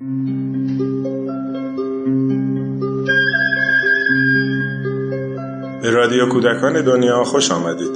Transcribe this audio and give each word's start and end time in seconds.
به 0.00 0.06
رادیو 5.90 6.28
کودکان 6.28 6.84
دنیا 6.84 7.24
خوش 7.24 7.50
آمدید. 7.50 7.90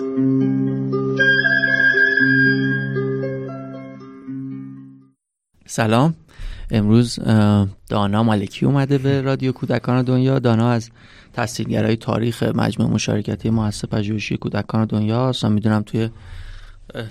سلام. 5.66 6.14
امروز 6.70 7.18
دانا 7.88 8.22
مالکی 8.22 8.66
اومده 8.66 8.98
به 8.98 9.20
رادیو 9.20 9.52
کودکان 9.52 10.02
دنیا. 10.02 10.38
دانا 10.38 10.70
از 10.70 10.90
تحصیلگرای 11.32 11.96
تاریخ 11.96 12.42
مجموع 12.42 12.90
مشارکتی 12.90 13.50
مؤسسه 13.50 13.86
پژوهشی 13.86 14.36
کودکان 14.36 14.84
دنیا 14.84 15.28
اصلا 15.28 15.50
می‌دونم 15.50 15.82
توی 15.82 16.10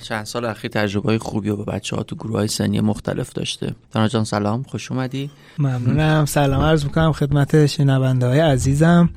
چند 0.01 0.25
سال 0.25 0.45
اخیر 0.45 0.71
تجربه 0.71 1.19
خوبی 1.19 1.49
و 1.49 1.55
به 1.55 1.63
بچه 1.63 1.95
ها 1.95 2.03
تو 2.03 2.15
گروه 2.15 2.37
های 2.37 2.47
سنی 2.47 2.79
مختلف 2.79 3.33
داشته. 3.33 3.75
دانا 3.91 4.07
جان 4.07 4.23
سلام 4.23 4.63
خوش 4.63 4.91
اومدی. 4.91 5.29
ممنونم 5.59 6.25
سلام 6.25 6.61
عرض 6.61 6.83
می‌کنم 6.83 7.11
خدمت 7.11 7.65
شنونده 7.65 8.27
های 8.27 8.39
عزیزم 8.39 9.09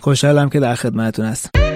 خوشحالم 0.00 0.48
که 0.50 0.60
در 0.60 0.74
خدمتون 0.74 1.24
هستم. 1.26 1.69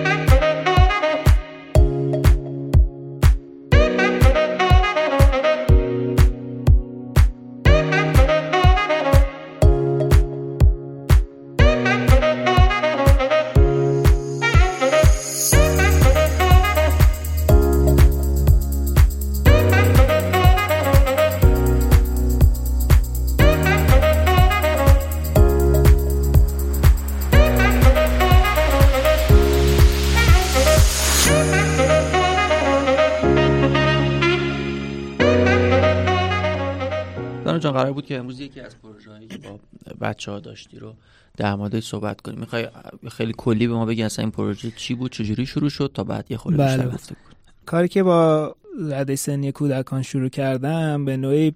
بود 38.04 38.08
که 38.08 38.18
امروز 38.18 38.40
یکی 38.40 38.60
از 38.60 38.78
پروژه 38.82 39.10
هایی 39.10 39.26
که 39.26 39.38
با 39.38 39.58
بچه 40.00 40.30
ها 40.30 40.40
داشتی 40.40 40.78
رو 40.78 40.94
در 41.36 41.54
مورد 41.54 41.80
صحبت 41.80 42.20
کنیم 42.20 42.40
می‌خوای 42.40 42.68
خیلی 43.10 43.34
کلی 43.36 43.66
به 43.66 43.74
ما 43.74 43.86
بگی 43.86 44.02
اصلا 44.02 44.22
این 44.22 44.32
پروژه 44.32 44.70
چی 44.76 44.94
بود 44.94 45.12
چجوری 45.12 45.46
شروع 45.46 45.68
شد 45.68 45.90
تا 45.94 46.04
بعد 46.04 46.30
یه 46.30 46.36
خورده 46.36 46.58
بله. 46.58 46.76
بیشتر 46.76 46.90
گفته 46.90 47.14
بود؟ 47.14 47.34
کاری 47.66 47.88
که 47.88 48.02
با 48.02 48.56
رده 48.90 49.16
سنی 49.16 49.52
کودکان 49.52 50.02
شروع 50.02 50.28
کردم 50.28 51.04
به 51.04 51.16
نوعی 51.16 51.54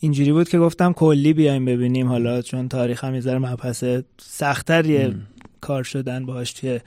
اینجوری 0.00 0.32
بود 0.32 0.48
که 0.48 0.58
گفتم 0.58 0.92
کلی 0.92 1.32
بیایم 1.32 1.64
ببینیم. 1.64 2.08
حالا 2.08 2.42
چون 2.42 2.68
تاریخ 2.68 3.04
هم 3.04 3.14
یه 3.14 3.38
مبحث 3.38 3.84
سختتریه 4.20 5.14
کار 5.60 5.82
شدن 5.82 6.26
باهاش 6.26 6.52
توی 6.52 6.80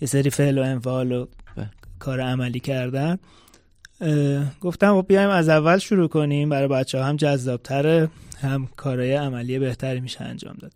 یه 0.00 0.08
سری 0.08 0.30
فعل 0.30 0.58
و 0.58 0.62
انفعال 0.62 1.12
و 1.12 1.26
کار 1.98 2.20
عملی 2.20 2.60
کردن. 2.60 3.18
گفتم 4.60 5.00
خب 5.00 5.06
بیایم 5.08 5.30
از 5.30 5.48
اول 5.48 5.78
شروع 5.78 6.08
کنیم. 6.08 6.48
برای 6.48 6.68
بچه 6.68 6.98
ها 6.98 7.04
هم 7.04 7.16
جذابتره 7.16 8.08
هم 8.40 8.68
کارهای 8.76 9.14
عملی 9.14 9.58
بهتری 9.58 10.00
میشه 10.00 10.24
انجام 10.24 10.56
داد. 10.60 10.72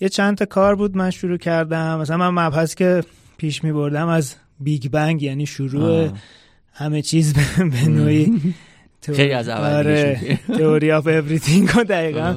یه 0.00 0.08
چند 0.08 0.36
تا 0.36 0.44
کار 0.44 0.76
بود 0.76 0.96
من 0.96 1.10
شروع 1.10 1.36
کردم. 1.36 1.98
مثلا 1.98 2.30
من 2.30 2.46
مبحث 2.46 2.74
که 2.74 3.02
پیش 3.36 3.64
می 3.64 3.72
بردم 3.72 4.08
از 4.08 4.34
big 4.60 4.88
bang 4.88 5.22
یعنی 5.22 5.46
شروع 5.46 6.04
آه. 6.04 6.12
همه 6.72 7.02
چیز 7.02 7.34
به 7.58 7.88
نوعی 7.88 8.40
خیلی 9.16 9.32
از 9.32 9.48
اول 9.48 10.16
theory 10.48 10.90
of 10.90 11.06
everything 11.06 11.68
دقیقاً 11.68 12.36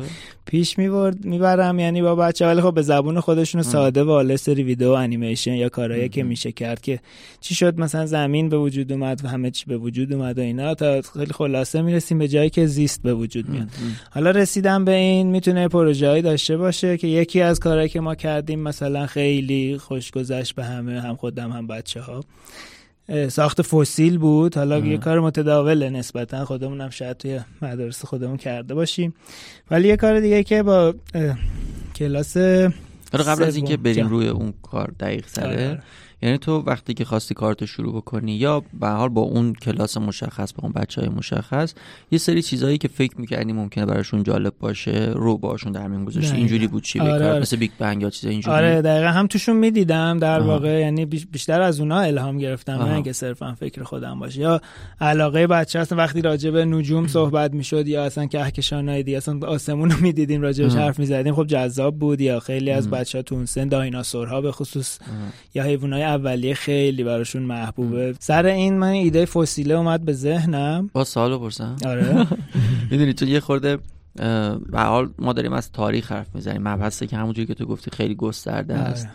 پیش 0.51 0.77
می‌برد 0.77 1.25
می‌برم. 1.25 1.79
یعنی 1.79 2.01
با 2.01 2.15
بچه 2.15 2.45
ولی 2.45 2.61
خب 2.61 2.73
به 2.73 2.81
زبون 2.81 3.19
خودشون 3.19 3.61
ساده 3.61 4.03
و 4.03 4.09
حالا 4.09 4.37
سری 4.37 4.63
ویدیو 4.63 4.89
انیمیشن 4.89 5.53
یا 5.53 5.69
کارهایی 5.69 6.09
که 6.09 6.23
میشه 6.23 6.51
کرد 6.51 6.81
که 6.81 6.99
چی 7.41 7.55
شد؟ 7.55 7.79
مثلا 7.79 8.05
زمین 8.05 8.49
به 8.49 8.57
وجود 8.57 8.91
اومد 8.91 9.25
و 9.25 9.27
همه 9.27 9.51
چی 9.51 9.65
به 9.67 9.77
وجود 9.77 10.13
اومد 10.13 10.37
و 10.37 10.41
اینا. 10.41 10.73
تا 10.73 11.01
خیلی 11.01 11.33
خلاصه 11.33 11.81
می‌رسیم 11.81 12.17
به 12.17 12.27
جایی 12.27 12.49
که 12.49 12.65
زیست 12.65 13.03
به 13.03 13.13
وجود 13.13 13.49
میاد. 13.49 13.67
حالا 14.11 14.31
رسیدم 14.31 14.85
به 14.85 14.91
این 14.91 15.27
می‌تونه 15.27 15.67
پروژه‌ای 15.67 16.21
داشته 16.21 16.57
باشه 16.57 16.97
که 16.97 17.07
یکی 17.07 17.41
از 17.41 17.59
کارهایی 17.59 17.89
که 17.89 17.99
ما 17.99 18.15
کردیم 18.15 18.59
مثلا 18.59 19.05
خیلی 19.05 19.77
خوش 19.77 20.11
گذشت 20.11 20.55
به 20.55 20.63
همه 20.63 21.01
هم 21.01 21.15
خودم 21.15 21.51
هم 21.51 21.67
بچه 21.67 22.01
ها 22.01 22.23
ساخت 23.29 23.61
فسیل 23.61 24.17
بود. 24.17 24.57
حالا 24.57 24.79
یه 24.79 24.97
کار 24.97 25.19
متداوله 25.19 25.89
نسبتا. 25.89 26.45
خودمون 26.45 26.81
هم 26.81 26.89
شاید 26.89 27.17
توی 27.17 27.39
مدارس 27.61 28.05
خودمون 28.05 28.37
کرده 28.37 28.73
باشیم. 28.73 29.13
ولی 29.71 29.87
یه 29.87 29.97
کار 29.97 30.19
دیگه 30.19 30.43
که 30.43 30.63
با 30.63 30.93
کلاس 31.95 32.37
قبل 33.13 33.43
از 33.43 33.55
اینکه 33.55 33.77
بریم 33.77 34.07
روی 34.07 34.27
اون 34.27 34.53
کار 34.61 34.91
دقیق 34.99 35.27
سره 35.27 35.81
یعنی 36.21 36.37
تو 36.37 36.57
وقتی 36.57 36.93
که 36.93 37.05
خواستی 37.05 37.33
کارتو 37.33 37.65
شروع 37.65 37.95
بکنی 37.95 38.35
یا 38.35 38.63
به 38.79 38.87
حال 38.87 39.09
با 39.09 39.21
اون 39.21 39.53
کلاس 39.53 39.97
مشخص 39.97 40.53
با 40.53 40.59
اون 40.63 40.71
بچه 40.71 41.01
های 41.01 41.09
مشخص 41.09 41.73
یه 42.11 42.17
سری 42.17 42.41
چیزایی 42.41 42.77
که 42.77 42.87
فکر 42.87 43.21
می‌کردی 43.21 43.53
ممکنه 43.53 43.85
براشون 43.85 44.23
جالب 44.23 44.53
باشه 44.59 45.11
رو 45.15 45.37
باشون 45.37 45.71
در 45.71 45.87
میون 45.87 46.05
گذاشتی. 46.05 46.37
اینجوری 46.37 46.67
بود 46.67 46.83
چی؟ 46.83 46.99
آره 46.99 47.29
آره. 47.29 47.39
مثل 47.39 47.55
Big 47.57 47.71
Bang 47.79 48.01
یا 48.01 48.09
چیزای 48.09 48.31
اینجوری؟ 48.31 48.55
آره 48.55 48.81
دقیقا 48.81 49.07
هم 49.07 49.27
توشون 49.27 49.55
می‌دیدم. 49.55 50.19
در 50.19 50.39
آه. 50.39 50.47
واقع 50.47 50.79
یعنی 50.79 51.05
بیشتر 51.05 51.61
از 51.61 51.79
اونا 51.79 51.99
الهام 51.99 52.37
گرفتم 52.37 52.73
نه 52.73 52.93
اینکه 52.93 53.13
صرفا 53.13 53.55
فکر 53.59 53.83
خودم 53.83 54.19
باشه. 54.19 54.39
یا 54.41 54.61
علاقه 55.01 55.47
بچه 55.47 55.79
اصلا 55.79 55.97
وقتی 55.97 56.21
راجع 56.21 56.51
به 56.51 56.65
نجوم 56.65 57.07
صحبت 57.07 57.53
می‌شد 57.53 57.87
یا 57.87 58.03
اصلا 58.03 58.25
کهکشانای 58.25 59.03
دیگه 59.03 59.17
اصلا 59.17 59.47
آسمون 59.47 59.91
رو 59.91 59.99
می‌دیدیم 60.01 60.41
راجع 60.41 60.63
بهش 60.63 60.75
حرف 60.75 60.99
می‌زدیم 60.99 61.35
خب 61.35 61.47
جذاب 61.47 61.99
بود. 61.99 62.21
یا 62.21 62.39
خیلی 62.39 62.71
از 62.71 62.89
بچه‌ها 62.89 63.21
تو 63.21 63.35
اون 63.35 63.45
سن 63.45 63.67
دایناسورها 63.67 64.41
به 64.41 64.51
خصوص 64.51 64.99
یا 65.53 65.63
حیوانات 65.63 66.10
اولیه 66.11 66.53
خیلی 66.53 67.03
براشون 67.03 67.43
محبوبه. 67.43 68.15
سر 68.19 68.45
این 68.45 68.77
من 68.77 68.87
ایده 68.87 69.25
فسیله 69.25 69.73
اومد 69.73 70.05
به 70.05 70.13
ذهنم. 70.13 70.89
با 70.93 71.03
سالو 71.03 71.39
پرسم. 71.39 71.75
آره. 71.85 72.27
می‌دونی 72.91 73.13
تو 73.13 73.25
یه 73.25 73.39
خورده 73.39 73.77
به 74.71 74.81
حال 74.81 75.09
ما 75.19 75.33
داریم 75.33 75.53
از 75.53 75.71
تاریخ 75.71 76.11
حرف 76.11 76.35
می‌زنیم. 76.35 76.67
مبحثی 76.67 77.07
که 77.07 77.17
همونجوری 77.17 77.47
که 77.47 77.53
تو 77.53 77.65
گفتی 77.65 77.91
خیلی 77.91 78.15
گسترده 78.15 78.73
آره. 78.73 78.83
است. 78.83 79.07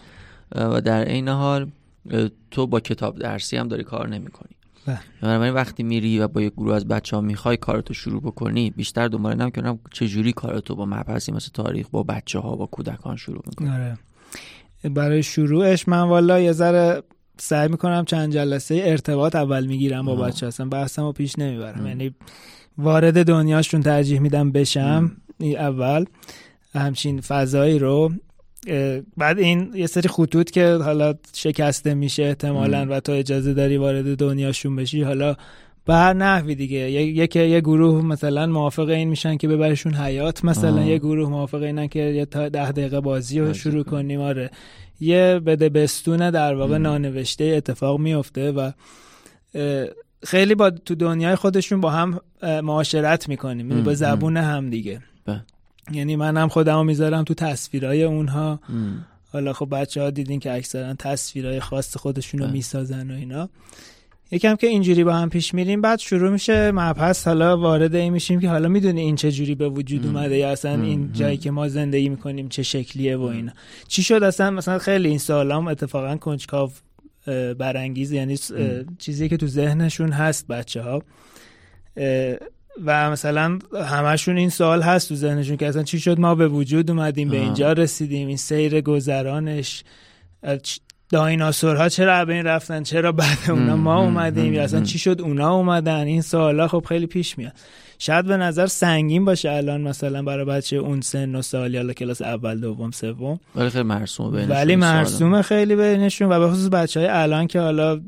و 0.54 0.80
در 0.80 1.08
این 1.08 1.28
حال 1.28 1.70
تو 2.50 2.66
با 2.66 2.80
کتاب 2.80 3.18
درسی 3.18 3.56
هم 3.56 3.68
داری 3.68 3.84
کار 3.84 4.08
نمی‌کنی. 4.08 4.50
بله. 4.86 4.98
بنابراین 5.22 5.54
وقتی 5.54 5.82
میری 5.82 6.18
و 6.18 6.28
با 6.28 6.42
یک 6.42 6.52
گروه 6.52 6.74
از 6.74 6.88
بچه 6.88 7.16
ها 7.16 7.22
می‌خوای 7.22 7.56
کارتو 7.56 7.94
شروع 7.94 8.22
بکنی 8.22 8.70
بیشتر 8.70 9.08
دنبال 9.08 9.32
اینم 9.32 9.50
که 9.50 9.78
چجوری 9.92 10.32
کارتو 10.32 10.74
با 10.74 10.86
مبحثی 10.86 11.32
مثل 11.32 11.48
تاریخ 11.54 11.86
با 11.90 12.02
بچه 12.02 12.38
ها 12.38 12.56
با 12.56 12.66
کودکان 12.66 13.16
شروع 13.16 13.42
می‌کنی. 13.46 13.68
آره. 13.68 13.98
برای 14.94 15.22
شروعش 15.22 15.88
من 15.88 16.02
والا 16.02 16.41
یه 16.41 16.52
ذره 16.52 17.02
سعی 17.38 17.69
می‌کنم 17.69 18.04
چند 18.04 18.32
جلسه 18.32 18.82
ارتباط 18.84 19.36
اول 19.36 19.66
می‌گیرم 19.66 20.06
با 20.06 20.16
بچه 20.16 20.47
هستم. 20.47 20.70
بحثم 20.70 21.02
رو 21.02 21.12
پیش 21.12 21.38
نمی‌برم. 21.38 21.86
یعنی 21.86 22.14
وارد 22.78 23.26
دنیاشون 23.26 23.82
ترجیح 23.82 24.20
میدم 24.20 24.52
بشم. 24.52 25.12
اول. 25.41 26.04
همچین 26.74 27.20
فضایی 27.20 27.78
رو 27.78 28.12
بعد 29.16 29.38
این 29.38 29.70
یه 29.74 29.86
سری 29.86 30.08
خطوط 30.08 30.50
که 30.50 30.74
حالا 30.74 31.14
شکسته 31.32 31.94
میشه 31.94 32.22
احتمالا 32.22 32.86
و 32.91 33.00
تو 33.00 33.12
اجازه 33.12 33.54
داری 33.54 33.76
وارد 33.76 34.16
دنیاشون 34.16 34.76
بشی 34.76 35.03
حالا 35.03 35.36
به 35.86 35.94
هر 35.94 36.12
نحوی 36.12 36.54
دیگه. 36.54 36.91
یکی 36.91 37.48
یه 37.48 37.60
گروه 37.60 38.04
مثلا 38.04 38.47
موافق 38.47 38.88
این 38.88 39.08
میشن 39.08 39.36
که 39.36 39.48
ببرشون 39.48 39.94
حیات 39.94 40.44
مثلا 40.44 40.84
یه 40.84 40.98
گروه 40.98 41.28
موافق 41.28 41.62
اینن 41.62 41.86
که 41.88 41.98
یه 41.98 42.24
تا 42.24 42.48
ده 42.48 42.72
دقیقه 42.72 43.00
بازی 43.00 43.41
رو 43.41 43.54
شروع 43.54 43.84
کنیم. 43.84 44.20
آره. 44.20 44.50
یه 45.00 45.41
بده 45.47 45.69
بستونه 45.69 46.30
در 46.30 46.54
واقع 46.54 46.78
نانوشته 46.78 47.44
اتفاق 47.44 47.98
میفته 48.00 48.52
و 48.52 48.70
خیلی 50.24 50.54
با 50.54 50.70
تو 50.70 50.94
دنیای 50.94 51.34
خودشون 51.34 51.80
با 51.80 51.91
هم 51.91 52.20
معاشرت 52.42 53.28
می‌کنیم. 53.28 53.70
یعنی 53.70 53.82
با 53.82 53.94
زبون 53.94 54.36
هم 54.36 54.70
دیگه. 54.70 55.00
یعنی 55.92 56.16
من 56.16 56.36
هم 56.36 56.48
خودمو 56.48 56.84
می‌ذارم 56.84 57.24
تو 57.24 57.34
تصویرهای 57.34 58.03
اونها. 58.03 58.60
حالا 59.33 59.53
خب 59.53 59.68
بچه 59.71 60.03
ها 60.03 60.10
دیدین 60.10 60.41
که 60.41 60.53
اکثرا 60.54 60.94
تصویرهای 60.94 61.60
خاص 61.60 61.97
خودشون 61.97 62.41
رو 62.41 62.50
می‌سازن 62.50 63.10
و 63.10 63.15
اینا. 63.15 63.48
یکم 64.30 64.56
که 64.56 64.66
اینجوری 64.66 65.04
با 65.04 65.12
هم 65.12 65.30
پیش 65.30 65.54
میریم 65.54 65.80
بعد 65.80 65.98
شروع 65.98 66.30
میشه 66.30 66.72
مبحث. 66.72 67.26
حالا 67.26 67.58
وارد 67.58 67.94
این 67.94 68.12
میشیم 68.12 68.40
که 68.40 68.48
حالا 68.48 68.68
می‌دونی 68.68 69.00
این 69.00 69.16
چه 69.16 69.32
جوری 69.32 69.54
به 69.54 69.68
وجود 69.68 70.06
اومده 70.06 70.36
یا 70.36 70.50
اصلا 70.50 70.82
این 70.82 71.12
جایی 71.12 71.36
که 71.36 71.50
ما 71.50 71.68
زندگی 71.68 72.08
می‌کنیم 72.08 72.48
چه 72.48 72.62
شکلیه 72.62 73.16
و 73.16 73.22
اینا. 73.22 73.52
چی 73.88 74.02
شد؟ 74.02 74.22
اصلا 74.22 74.50
مثلا 74.50 74.78
خیلی 74.78 75.08
این 75.08 75.18
سوالام 75.18 75.68
اتفاقا 75.68 76.16
کنجکاو 76.16 76.70
برانگیز 77.58 78.12
یعنی 78.12 78.38
چیزی 78.98 79.28
که 79.28 79.36
تو 79.36 79.46
ذهنشون 79.46 80.12
هست 80.12 80.46
بچه 80.46 80.82
ها 80.82 81.02
و 82.84 83.10
مثلا 83.10 83.58
همشون 83.74 84.36
این 84.36 84.50
سوال 84.50 84.82
هست 84.82 85.08
تو 85.08 85.14
ذهنشون 85.14 85.56
که 85.56 85.66
اصلا 85.66 85.82
چی 85.82 86.00
شد؟ 86.00 86.20
ما 86.20 86.34
به 86.34 86.48
وجود 86.48 86.90
اومدیم 86.90 87.28
به 87.28 87.36
اینجا 87.36 87.72
رسیدیم. 87.72 88.28
این 88.28 88.36
سیر 88.36 88.80
گذرانش 88.80 89.84
دایناسورها 91.08 91.88
چرا 91.88 92.24
بین 92.24 92.47
رفتن؟ 92.47 92.82
چرا 92.82 93.12
بعد 93.12 93.38
اونا 93.48 93.76
ما 93.76 94.03
اومدیم؟ 94.03 94.53
یا 94.53 94.62
اصلا 94.62 94.80
چی 94.80 94.98
شد؟ 94.98 95.20
اونا 95.20 95.54
اومدن. 95.54 96.06
این 96.06 96.22
سوالا 96.22 96.68
خب 96.68 96.84
خیلی 96.88 97.06
پیش 97.06 97.38
میاد. 97.38 97.53
شاید 97.98 98.26
به 98.26 98.36
نظر 98.36 98.66
سنگین 98.66 99.24
باشه 99.24 99.50
الان 99.50 99.80
مثلا 99.80 100.22
برای 100.22 100.44
بچه 100.44 100.76
اون 100.76 101.00
سن 101.00 101.34
و 101.34 101.42
سال 101.42 101.74
یا 101.74 101.92
کلاس 101.92 102.22
اول 102.22 102.60
دوم 102.60 102.91
سوم. 102.91 103.41
ولی 103.54 103.70
خیلی 103.70 103.84
مرسومه 103.84 104.30
بینشون 104.30 104.56
ولی 104.56 104.76
مرسومه 104.76 105.42
خیلی 105.42 105.76
بینشون 105.76 106.32
و 106.32 106.41
به 106.41 106.48
خصوص 106.48 106.68
بچه 106.68 107.00
های 107.00 107.09
الان 107.09 107.47
که 107.47 107.60
حالا 107.60 108.00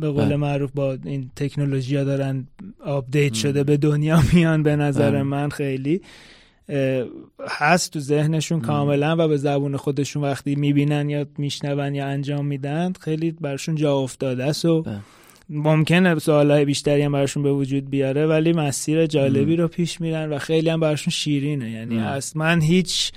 به 0.00 0.10
قول 0.10 0.24
بله. 0.24 0.36
معروف 0.36 0.70
با 0.74 0.98
این 1.04 1.30
تکنولوژی 1.36 1.96
ها 1.96 2.04
دارن 2.04 2.46
آپدیت 2.84 3.34
شده 3.34 3.64
به 3.64 3.76
دنیا 3.76 4.22
میان 4.32 4.62
به 4.62 4.76
نظر 4.76 5.10
بله. 5.10 5.22
من 5.22 5.48
خیلی. 5.48 6.00
هست 7.48 7.92
تو 7.92 8.00
ذهنشون 8.00 8.60
کاملا 8.60 9.16
و 9.18 9.28
به 9.28 9.36
زبون 9.36 9.76
خودشون 9.76 10.22
وقتی 10.22 10.54
می‌بینن 10.54 11.10
یا 11.10 11.26
میشنون 11.38 11.94
یا 11.94 12.06
انجام 12.06 12.46
میدن 12.46 12.92
خیلی 13.00 13.30
برشون 13.30 13.74
جا 13.74 13.96
افتاده 13.96 14.44
است 14.44 14.64
و 14.64 14.82
بله. 14.82 14.98
ممکنه 15.50 16.18
سوالای 16.18 16.64
بیشتری 16.64 17.02
هم 17.02 17.12
براشون 17.12 17.42
به 17.42 17.52
وجود 17.52 17.90
بیاره 17.90 18.26
ولی 18.26 18.52
مسیر 18.52 19.06
جالبی 19.06 19.56
رو 19.56 19.68
پیش 19.68 20.00
میرن 20.00 20.32
و 20.32 20.38
خیلی 20.38 20.68
هم 20.68 20.80
براشون 20.80 21.10
شیرینه. 21.10 21.70
یعنی 21.70 21.98
اصلا 21.98 22.60
هیچ 22.62 23.12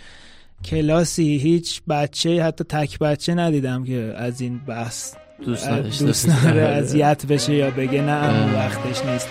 کلاسی 0.65 1.37
هیچ 1.37 1.81
بچه 1.89 2.43
حتی 2.43 2.63
تک 2.63 2.99
بچه 2.99 3.33
ندیدم 3.33 3.83
که 3.83 4.13
از 4.17 4.41
این 4.41 4.59
بحث 4.67 5.15
دوست, 5.45 5.69
دوست 5.99 6.29
نداره 6.29 6.61
اذیت 6.61 7.25
بشه 7.25 7.55
یا 7.55 7.71
بگه 7.71 8.01
نه 8.01 8.55
وقتش 8.55 9.05
نیست. 9.05 9.29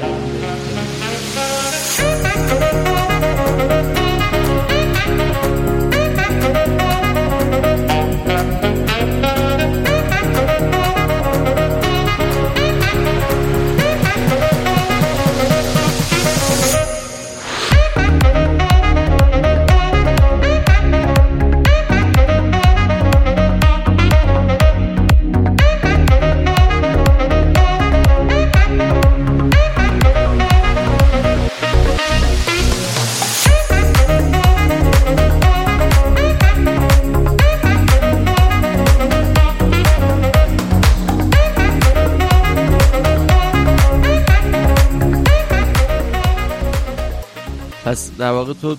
پس 47.98 48.16
در 48.18 48.30
واقع 48.30 48.52
تو 48.52 48.76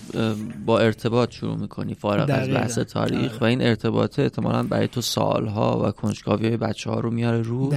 با 0.65 0.79
ارتباط 0.79 1.31
شروع 1.31 1.55
می‌کنی 1.55 1.93
فارغ 1.93 2.29
از 2.29 2.49
بحث 2.49 2.79
تاریخ 2.79 3.31
آره. 3.31 3.39
و 3.41 3.43
این 3.43 3.61
ارتباط 3.61 4.19
احتمالا 4.19 4.63
برای 4.63 4.87
تو 4.87 5.01
سالها 5.01 5.87
و 5.87 5.91
کنجکاوی 5.91 6.47
های 6.47 6.57
بچه 6.57 6.89
ها 6.89 6.99
رو 6.99 7.11
میاره 7.11 7.41
رو 7.41 7.73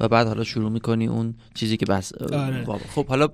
و 0.00 0.08
بعد 0.08 0.26
حالا 0.26 0.44
شروع 0.44 0.70
می‌کنی 0.70 1.06
اون 1.06 1.34
چیزی 1.54 1.76
که 1.76 1.86
بس 1.86 2.12
آره. 2.14 2.64
خب 2.94 3.06
حالا 3.06 3.28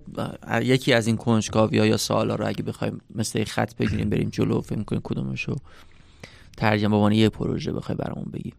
یکی 0.62 0.92
از 0.92 1.06
این 1.06 1.16
کنجکاوی 1.16 1.78
ها 1.78 1.86
یا 1.86 1.96
سال 1.96 2.30
ها 2.30 2.36
رو 2.36 2.46
اگه 2.46 2.62
بخوایم 2.62 3.00
مثل 3.14 3.44
خط 3.44 3.76
بگیریم 3.76 4.10
بریم 4.10 4.28
جلو 4.28 4.60
فکر 4.60 4.82
کنیم 4.82 5.02
کدومشو 5.04 5.56
ترجمه 6.56 7.08
به 7.08 7.16
یه 7.16 7.28
پروژه 7.28 7.72
بخوای 7.72 7.98
برامون 7.98 8.30
بگیم 8.32 8.54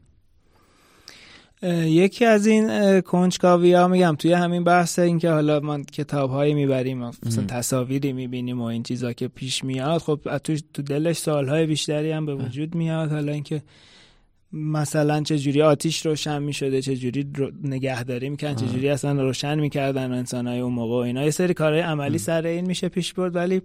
یکی 1.63 2.25
از 2.25 2.47
این 2.47 3.01
کنجکاوی 3.01 3.73
ها 3.73 3.87
میگم 3.87 4.15
توی 4.19 4.33
همین 4.33 4.63
بحث 4.63 4.99
این 4.99 5.19
که 5.19 5.29
حالا 5.29 5.59
ما 5.59 5.81
کتاب 5.81 6.29
هایی 6.29 6.53
می‌بریم 6.53 7.11
مثلا 7.25 7.43
تصاویری 7.47 8.13
می‌بینیم 8.13 8.61
و 8.61 8.63
این 8.63 8.83
چیزا 8.83 9.13
که 9.13 9.27
پیش 9.27 9.63
میاد 9.63 10.01
خب 10.01 10.37
تو 10.43 10.55
تو 10.73 10.81
دلش 10.81 11.17
سالهای 11.17 11.65
بیشتری 11.65 12.11
هم 12.11 12.25
به 12.25 12.35
وجود 12.35 12.75
میاد. 12.75 13.11
حالا 13.11 13.31
اینکه 13.31 13.61
مثلا 14.53 15.21
چه 15.21 15.39
جوری 15.39 15.61
آتیش 15.61 16.05
روشن 16.05 16.43
می 16.43 16.53
شده 16.53 16.81
چه 16.81 16.95
جوری 16.95 17.31
نگهداری 17.63 18.29
می‌کنن 18.29 18.55
چه 18.55 18.65
جوری 18.65 18.89
اصلا 18.89 19.21
روشن 19.21 19.59
می‌کردن 19.59 20.11
انسان 20.11 20.47
های 20.47 20.59
اون 20.59 20.73
موقع 20.73 20.93
و 20.93 20.97
اینا. 20.97 21.23
یه 21.23 21.31
سری 21.31 21.53
کارهای 21.53 21.81
عملی 21.81 22.17
سر 22.17 22.45
این 22.45 22.67
میشه 22.67 22.89
پیش 22.89 23.13
برد 23.13 23.35
ولی 23.35 23.61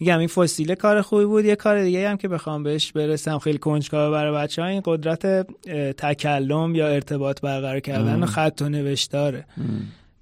میگم 0.00 0.18
این 0.18 0.28
فسیله 0.28 0.74
کار 0.74 1.02
خوبی 1.02 1.24
بود. 1.24 1.44
یه 1.44 1.56
کار 1.56 1.82
دیگه 1.82 2.08
هم 2.08 2.16
که 2.16 2.28
بخوام 2.28 2.62
بهش 2.62 2.92
برسم 2.92 3.38
خیلی 3.38 3.58
کنجکاو 3.58 4.12
برای 4.12 4.34
بچه 4.34 4.62
ها 4.62 4.68
این 4.68 4.82
قدرت 4.84 5.26
تکلم 5.96 6.74
یا 6.74 6.88
ارتباط 6.88 7.40
برقرار 7.40 7.80
کردن 7.80 8.22
و 8.22 8.26
خط 8.26 8.62
و 8.64 8.68
نوشتاره. 8.68 9.44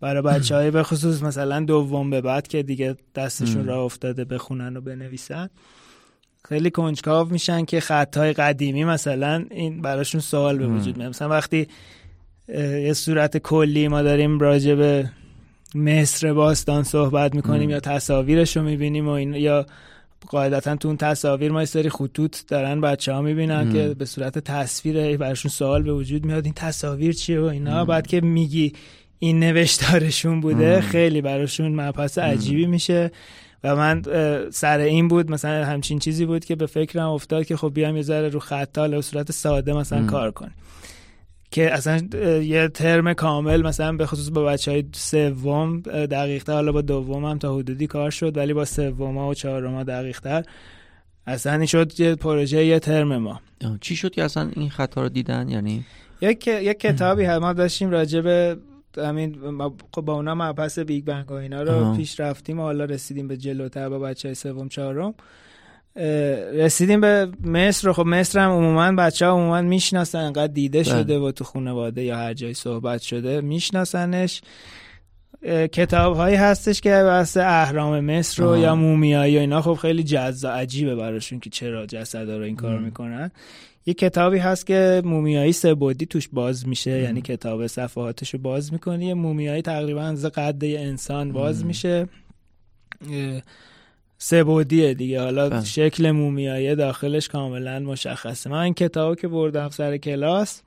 برای 0.00 0.22
بچه 0.22 0.54
های 0.54 0.70
به 0.70 0.82
خصوص 0.82 1.22
مثلا 1.22 1.60
دوم 1.60 2.10
به 2.10 2.20
بعد 2.20 2.48
که 2.48 2.62
دیگه 2.62 2.96
دستشون 3.14 3.66
را 3.66 3.84
افتاده 3.84 4.24
بخونن 4.24 4.76
و 4.76 4.80
بنویسن. 4.80 5.50
خیلی 6.48 6.70
کنجکاو 6.70 7.28
میشن 7.28 7.64
که 7.64 7.80
خطهای 7.80 8.32
قدیمی 8.32 8.84
مثلا 8.84 9.44
این 9.50 9.82
براشون 9.82 10.20
سوال 10.20 10.58
به 10.58 10.66
وجود 10.66 10.96
میاد. 10.96 11.08
مثلا 11.08 11.28
وقتی 11.28 11.68
یه 12.84 12.92
صورت 12.92 13.36
کلی 13.36 13.88
ما 13.88 14.02
داریم 14.02 14.38
راجع 14.38 14.74
به 14.74 15.10
مصر 15.74 16.32
باستان 16.32 16.82
صحبت 16.82 17.34
می‌کنیم 17.34 17.70
یا 17.70 17.80
تصاویرش 17.80 18.56
رو 18.56 18.62
می‌بینیم 18.62 19.08
و 19.08 19.10
این 19.10 19.34
یا 19.34 19.66
قاعدتا 20.28 20.76
تو 20.76 20.88
اون 20.88 20.96
تصاویر 20.96 21.52
ما 21.52 21.60
یه 21.60 21.66
سری 21.66 21.88
خطوط 21.88 22.36
دارن 22.48 22.80
بچه 22.80 23.12
ها 23.12 23.22
می‌بینن 23.22 23.72
که 23.72 23.94
به 23.98 24.04
صورت 24.04 24.38
تصویر 24.38 25.16
براشون 25.16 25.50
سوال 25.50 25.82
به 25.82 25.92
وجود 25.92 26.26
میاد. 26.26 26.44
این 26.44 26.54
تصاویر 26.54 27.12
چیه 27.12 27.40
و 27.40 27.44
اینا؟ 27.44 27.84
بعد 27.84 28.06
که 28.06 28.20
میگی 28.20 28.72
این 29.18 29.40
نوشتارشون 29.40 30.40
بوده 30.40 30.80
خیلی 30.80 31.20
براشون 31.20 31.74
مبحث 31.80 32.18
عجیبی 32.18 32.66
میشه. 32.66 33.10
و 33.64 33.76
من 33.76 34.02
سر 34.50 34.78
این 34.78 35.08
بود 35.08 35.30
مثلا 35.30 35.64
همچین 35.64 35.98
چیزی 35.98 36.26
بود 36.26 36.44
که 36.44 36.56
به 36.56 36.66
فکرم 36.66 37.08
افتاد 37.08 37.46
که 37.46 37.56
خب 37.56 37.70
بیام 37.74 37.96
یه 37.96 38.02
ذره 38.02 38.28
رو 38.28 38.40
خطال 38.40 38.94
و 38.94 39.02
صورت 39.02 39.32
ساده 39.32 39.72
مثلا 39.72 40.06
کار 40.06 40.30
کنیم. 40.30 40.54
که 41.50 41.74
اصلا 41.74 41.96
یه 42.40 42.68
ترم 42.68 43.12
کامل 43.12 43.62
مثلا 43.62 43.92
به 43.92 44.06
خصوص 44.06 44.30
با 44.30 44.44
بچه 44.44 44.70
های 44.70 44.84
سوم 44.92 45.80
دقیق 45.80 46.50
حالا 46.50 46.72
با 46.72 46.80
دوم 46.80 47.24
هم 47.24 47.38
تا 47.38 47.56
حدودی 47.56 47.86
کار 47.86 48.10
شد 48.10 48.36
ولی 48.36 48.52
با 48.52 48.64
سوم 48.64 49.16
و 49.16 49.34
چهارم 49.34 49.82
دقیق 49.82 50.20
تر 50.20 50.44
اصلا 51.26 51.52
این 51.52 51.66
شد 51.66 52.00
یه 52.00 52.14
پروژه 52.14 52.64
یه 52.64 52.78
ترم 52.78 53.16
ما. 53.16 53.40
چی 53.80 53.96
شد 53.96 54.10
که 54.10 54.24
اصلا 54.24 54.50
این 54.56 54.70
خطا 54.70 55.02
رو 55.02 55.08
دیدن؟ 55.08 55.48
یعنی 55.48 55.84
یک 56.20 56.46
یک 56.46 56.80
کتابی 56.80 57.26
ما 57.38 57.52
داشتیم 57.52 57.90
راجع 57.90 58.20
به 58.20 58.56
همین 58.98 59.36
خب 59.94 60.02
با 60.02 60.12
اونا 60.12 60.34
مبحث 60.34 60.78
بیگ 60.78 61.04
بنگ 61.04 61.30
و 61.30 61.34
اینا 61.34 61.62
رو 61.62 61.96
پیش 61.96 62.20
رفتیم 62.20 62.60
و 62.60 62.62
حالا 62.62 62.84
رسیدیم 62.84 63.28
به 63.28 63.36
جلوتر 63.36 63.88
با 63.88 63.98
بچه 63.98 64.28
های 64.28 64.34
سوم 64.34 64.68
چهارم. 64.68 65.14
رسیدیم 66.54 67.00
به 67.00 67.28
مصر 67.44 67.92
خب 67.92 68.06
مصر 68.06 68.38
هم 68.38 68.50
عموما 68.50 68.92
بچه 68.92 69.26
ها 69.26 69.32
عموما 69.32 69.62
می‌شناسن 69.62 70.18
انقدر 70.18 70.52
دیده 70.52 70.82
بله. 70.82 70.90
شده 70.90 71.18
و 71.18 71.32
تو 71.32 71.44
خانواده 71.44 72.02
یا 72.02 72.16
هر 72.16 72.34
جای 72.34 72.54
صحبت 72.54 73.00
شده 73.00 73.40
میشناسنش. 73.40 74.42
کتاب 75.72 76.16
هایی 76.16 76.36
هستش 76.36 76.80
که 76.80 76.90
بحث 76.90 77.36
اهرام 77.36 78.00
مصر 78.00 78.42
رو 78.42 78.56
یا 78.56 78.74
مومیایی 78.74 79.36
و 79.36 79.40
اینا 79.40 79.62
خب 79.62 79.74
خیلی 79.74 80.02
جزا 80.02 80.50
عجیبه 80.50 80.94
براشون 80.94 81.40
که 81.40 81.50
چرا 81.50 81.86
جسد 81.86 82.30
رو 82.30 82.42
این 82.42 82.56
کار 82.56 82.78
می‌کنن. 82.78 83.30
یه 83.88 83.94
کتابی 83.94 84.38
هست 84.38 84.66
که 84.66 85.02
مومیایی 85.04 85.52
سه 85.52 85.74
بودی 85.74 86.06
توش 86.06 86.28
باز 86.32 86.68
میشه 86.68 86.90
یعنی 86.90 87.20
کتاب 87.20 87.66
صفحاتش 87.66 88.34
رو 88.34 88.40
باز 88.40 88.72
می‌کنی. 88.72 89.06
یه 89.06 89.14
مومیایی 89.14 89.62
تقریبا 89.62 90.02
از 90.02 90.24
قد 90.24 90.64
انسان 90.64 91.32
باز 91.32 91.64
میشه. 91.64 92.08
سه 94.18 94.44
بودیه 94.44 94.94
دیگه. 94.94 95.20
حالا 95.20 95.48
بله. 95.48 95.64
شکل 95.64 96.10
مومیایی 96.10 96.74
داخلش 96.74 97.28
کاملا 97.28 97.80
مشخصه. 97.80 98.50
من 98.50 98.58
این 98.58 98.74
کتابو 98.74 99.14
که 99.14 99.28
بردم 99.28 99.68
سر 99.68 99.96
کلاس 99.96 100.62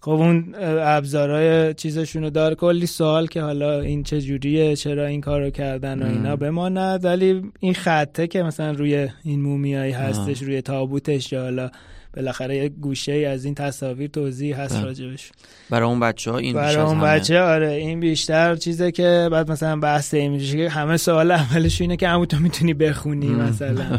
خب 0.00 0.10
اون 0.10 0.54
ابزارهای 0.60 1.74
چیزشون 1.74 2.22
رو 2.22 2.30
داره 2.30 2.54
کلی 2.54 2.86
سوال 2.86 3.26
که 3.26 3.42
حالا 3.42 3.80
این 3.80 4.02
چه 4.02 4.20
جوریه 4.20 4.76
چرا 4.76 5.06
این 5.06 5.20
کارو 5.20 5.50
کردن 5.50 6.02
و 6.02 6.06
اینا 6.06 6.36
بماند 6.36 7.04
ولی 7.04 7.42
این 7.60 7.74
خطه 7.74 8.26
که 8.26 8.42
مثلا 8.42 8.70
روی 8.70 9.08
این 9.24 9.40
مومیایی 9.40 9.92
هستش 9.92 10.42
روی 10.42 10.62
تابوتش 10.62 11.32
یا 11.32 11.42
حالا 11.42 11.70
بالاخره 12.16 12.56
یه 12.56 12.68
گوشه 12.68 13.12
ای 13.12 13.24
از 13.24 13.44
این 13.44 13.54
تصاویر 13.54 14.10
توضیح 14.10 14.60
هست 14.60 14.74
بله. 14.76 14.84
راجبش. 14.84 15.32
برای 15.70 15.88
اون 15.88 16.00
بچه 16.00 16.30
ها 16.30 16.38
این 16.38 16.54
برای 16.54 16.76
اون 16.76 17.00
بچه 17.00 17.40
آره 17.40 17.70
این 17.70 18.00
بیشتر 18.00 18.56
چیزه 18.56 18.92
که 18.92 19.28
بعد 19.32 19.50
مثلا 19.50 19.76
بحث 19.76 20.14
این 20.14 20.32
میشه 20.32 20.56
که 20.56 20.68
همه 20.68 20.96
سوال 20.96 21.30
اولش 21.30 21.80
اینه 21.80 21.96
که 21.96 22.08
همون 22.08 22.26
تو 22.26 22.36
می‌تونی 22.36 22.74
بخونی 22.74 23.28
مثلا. 23.28 23.98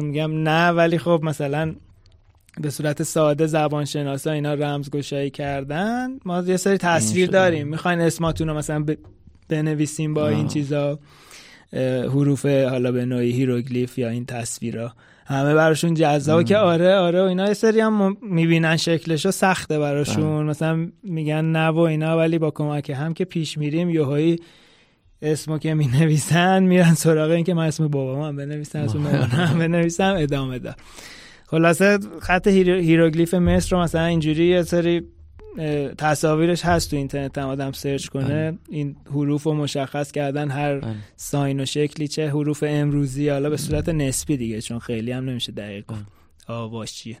میگم 0.00 0.42
نه 0.42 0.68
ولی 0.68 0.98
خب 0.98 1.20
مثلا 1.22 1.74
به 2.60 2.70
صورت 2.70 3.02
ساده 3.02 3.46
زبان 3.46 3.84
شناسا 3.84 4.30
اینا 4.30 4.54
رمزگشایی 4.54 5.30
کردن. 5.30 6.10
ما 6.24 6.42
یه 6.42 6.56
سری 6.56 6.78
تصویر 6.78 7.30
داریم. 7.30 7.68
می‌خواین 7.68 8.00
اسماتون 8.00 8.48
رو 8.48 8.54
مثلا 8.54 8.86
بنویسیم 9.48 10.14
با 10.14 10.28
این 10.28 10.48
چیزا 10.48 10.98
حروف 12.02 12.46
حالا 12.46 12.92
به 12.92 13.04
نوعی 13.04 13.30
هیروگلیف 13.30 13.98
یا 13.98 14.08
این 14.08 14.26
تصویرها 14.26 14.94
همه 15.28 15.54
براشون 15.54 15.94
جذابه 15.94 16.44
که 16.44 16.56
آره 16.56 16.94
آره 16.94 17.22
و 17.22 17.24
اینا 17.24 17.46
یه 17.46 17.54
سری 17.54 17.80
هم 17.80 18.16
می‌بینن 18.22 18.76
شکلشو 18.76 19.30
سخته 19.30 19.78
براشون. 19.78 20.36
بله. 20.36 20.42
مثلا 20.42 20.88
میگن 21.02 21.44
نه 21.44 21.68
و 21.68 21.78
اینا 21.78 22.18
ولی 22.18 22.38
با 22.38 22.50
کمک 22.50 22.90
هم 22.90 23.14
که 23.14 23.24
پیش 23.24 23.58
میریم 23.58 23.90
یوهایی 23.90 24.36
اسمو 25.22 25.58
که 25.58 25.74
می 25.74 25.86
نویسن 25.86 26.62
میرن 26.62 26.94
سراغ 26.94 27.30
این 27.30 27.44
که 27.44 27.54
من 27.54 27.66
اسم 27.66 27.88
بابام 27.88 28.22
هم 28.22 28.36
بنویسم 28.36 28.78
اسم 28.78 29.06
هم 29.06 29.58
بنویسم 29.58 30.14
ادامه 30.18 30.58
دار 30.58 30.74
خلاصه 31.46 31.98
خط 32.20 32.46
هیروگلیف 32.46 33.34
مصر 33.34 33.76
رو 33.76 33.82
مثلا 33.82 34.04
اینجوری 34.04 34.46
یه 34.46 34.62
سری 34.62 35.02
تصاویرش 35.98 36.64
هست 36.64 36.90
تو 36.90 36.96
اینترنت 36.96 37.38
هم 37.38 37.48
آدم 37.48 37.72
search 37.72 38.06
کنه. 38.06 38.24
بله. 38.24 38.58
این 38.68 38.96
حروف 39.10 39.42
رو 39.42 39.54
مشخص 39.54 40.12
کردن 40.12 40.50
هر 40.50 40.78
بله. 40.78 40.94
sign 41.16 41.60
و 41.60 41.64
شکلی 41.64 42.08
چه 42.08 42.28
حروف 42.28 42.64
امروزی 42.66 43.28
حالا 43.28 43.50
به 43.50 43.56
صورت 43.56 43.88
نسبی 43.88 44.36
دیگه 44.36 44.60
چون 44.60 44.78
خیلی 44.78 45.12
هم 45.12 45.24
نمیشه 45.24 45.52
دقیق 45.52 45.84
بله. 45.88 45.98
آواز 46.46 46.94
چیه. 46.94 47.18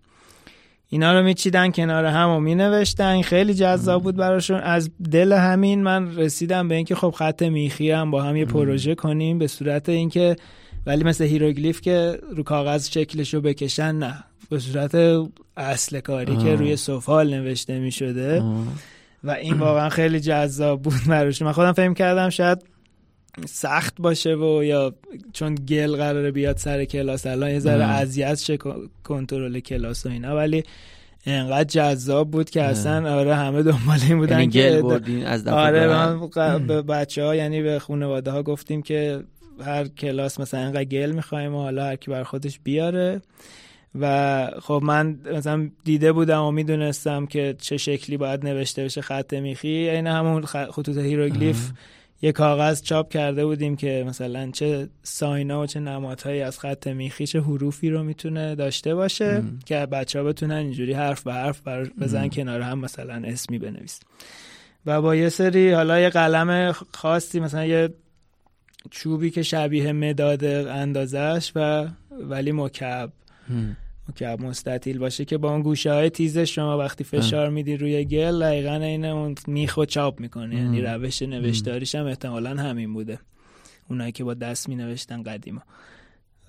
اینا 0.88 1.18
رو 1.18 1.24
میچیدن 1.24 1.70
کنار 1.70 2.04
هم 2.04 2.28
و 2.28 2.40
مینوشتن. 2.40 3.22
خیلی 3.22 3.54
جذاب 3.54 4.02
بود 4.02 4.16
براشون. 4.16 4.60
از 4.60 4.90
دل 5.10 5.32
همین 5.32 5.82
من 5.82 6.16
رسیدم 6.16 6.68
به 6.68 6.74
اینکه 6.74 6.94
خب 6.94 7.10
خط 7.10 7.42
میخی 7.42 7.90
هم 7.90 8.10
با 8.10 8.22
هم 8.22 8.36
یه 8.36 8.44
پروژه 8.44 8.94
کنیم 8.94 9.38
به 9.38 9.46
صورت 9.46 9.88
اینکه 9.88 10.36
ولی 10.86 11.04
مثل 11.04 11.24
هیروگلیف 11.24 11.80
که 11.80 12.18
رو 12.36 12.42
کاغذ 12.42 12.90
شکلش 12.90 13.34
رو 13.34 13.40
بکشن 13.40 13.94
نه. 13.94 14.24
به 14.50 14.58
صورت 14.58 14.94
اصل 15.56 16.00
کاری 16.00 16.36
که 16.36 16.54
روی 16.54 16.76
سفال 16.76 17.34
نوشته 17.34 17.78
می 17.78 17.92
شده 17.92 18.42
و 19.24 19.30
این 19.30 19.58
واقعا 19.58 19.88
خیلی 19.88 20.20
جذاب 20.20 20.82
بود 20.82 21.00
براشون 21.08 21.46
من 21.46 21.52
خودم 21.52 21.72
فکر 21.72 21.94
کردم 21.94 22.28
شاید 22.28 22.58
سخت 23.46 23.94
باشه 23.98 24.34
و 24.34 24.64
یا 24.64 24.94
چون 25.32 25.54
گل 25.54 25.96
قراره 25.96 26.30
بیاد 26.30 26.56
سر 26.56 26.84
کلاس 26.84 27.26
الان 27.26 27.50
یه 27.50 27.58
ذره 27.58 27.84
اذیت 27.84 28.38
شه 28.38 28.58
کنترل 29.04 29.60
کلاس 29.60 30.06
و 30.06 30.08
اینا 30.08 30.36
ولی 30.36 30.62
انقدر 31.26 31.64
جذاب 31.64 32.30
بود 32.30 32.50
که 32.50 32.62
اصلا 32.62 33.16
آره 33.18 33.34
همه 33.34 33.62
دنبال 33.62 33.98
این 34.08 34.18
بودن 34.18 34.38
یعنی 34.38 34.52
که 34.52 34.82
از 35.26 35.46
آره 35.46 35.88
من 35.88 36.66
به 36.66 36.82
بچه 36.82 37.24
ها 37.24 37.36
یعنی 37.36 37.62
به 37.62 37.78
خانواده 37.78 38.30
ها 38.30 38.42
گفتیم 38.42 38.82
که 38.82 39.22
هر 39.64 39.88
کلاس 39.88 40.40
مثلا 40.40 40.60
اینقدر 40.60 40.84
گل 40.84 41.12
می‌خوایم 41.12 41.54
و 41.54 41.58
حالا 41.58 41.84
هر 41.84 41.96
کی 41.96 42.10
بر 42.10 42.22
خودش 42.22 42.60
بیاره. 42.64 43.20
و 44.00 44.48
خب 44.62 44.80
من 44.84 45.18
مثلا 45.32 45.70
دیده 45.84 46.12
بودم 46.12 46.42
و 46.42 46.50
می‌دونستم 46.50 47.26
که 47.26 47.56
چه 47.58 47.76
شکلی 47.76 48.16
باید 48.16 48.46
نوشته 48.46 48.84
بشه 48.84 49.00
خط 49.00 49.34
میخی. 49.34 49.68
این 49.68 50.06
همون 50.06 50.44
خطوط 50.44 50.98
هیروگلیف 50.98 51.70
یه 52.22 52.32
کاغذ 52.32 52.82
چاپ 52.82 53.12
کرده 53.12 53.46
بودیم 53.46 53.76
که 53.76 54.04
مثلا 54.06 54.50
چه 54.50 54.88
ساینا 55.02 55.62
و 55.62 55.66
چه 55.66 55.80
نمادهایی 55.80 56.40
از 56.40 56.58
خط 56.58 56.86
میخی 56.86 57.26
چه 57.26 57.40
حروفی 57.40 57.90
رو 57.90 58.02
می‌تونه 58.02 58.54
داشته 58.54 58.94
باشه 58.94 59.42
که 59.66 59.76
بچه 59.76 60.18
ها 60.18 60.24
بتونن 60.24 60.54
اینجوری 60.54 60.92
حرف 60.92 61.22
به 61.22 61.32
حرف 61.32 61.68
بزن 62.00 62.28
کنار 62.28 62.60
هم 62.60 62.78
مثلا 62.78 63.22
اسمی 63.24 63.58
بنویس 63.58 64.00
و 64.86 65.02
با 65.02 65.16
یه 65.16 65.28
سری 65.28 65.72
حالا 65.72 66.00
یه 66.00 66.08
قلم 66.08 66.72
خاصی 66.72 67.40
مثلا 67.40 67.64
یه 67.64 67.88
چوبی 68.90 69.30
که 69.30 69.42
شبیه 69.42 69.92
مداد 69.92 70.44
اندازش 70.44 71.52
و 71.54 71.86
ولی 72.20 72.52
مکعب. 72.52 73.12
مکعب 74.08 74.40
مستطیل 74.40 74.98
باشه 74.98 75.24
که 75.24 75.38
با 75.38 75.50
اون 75.52 75.62
گوشه 75.62 75.92
های 75.92 76.10
تیزش 76.10 76.54
شما 76.54 76.78
وقتی 76.78 77.04
فشار 77.04 77.50
میدی 77.50 77.76
روی 77.76 78.04
گل 78.04 78.40
دقیقا 78.40 78.74
این 78.74 79.04
اون 79.04 79.34
میخ 79.46 79.76
و 79.76 79.84
چاپ 79.84 80.20
می‌کنه 80.20 80.56
یعنی 80.56 80.80
روش 80.80 81.22
نوشتاریش 81.22 81.94
هم 81.94 82.06
احتمالا 82.06 82.50
همین 82.50 82.92
بوده. 82.92 83.18
اونایی 83.90 84.12
که 84.12 84.24
با 84.24 84.34
دست 84.34 84.68
می 84.68 84.76
نوشتن 84.76 85.22
قدیما. 85.22 85.62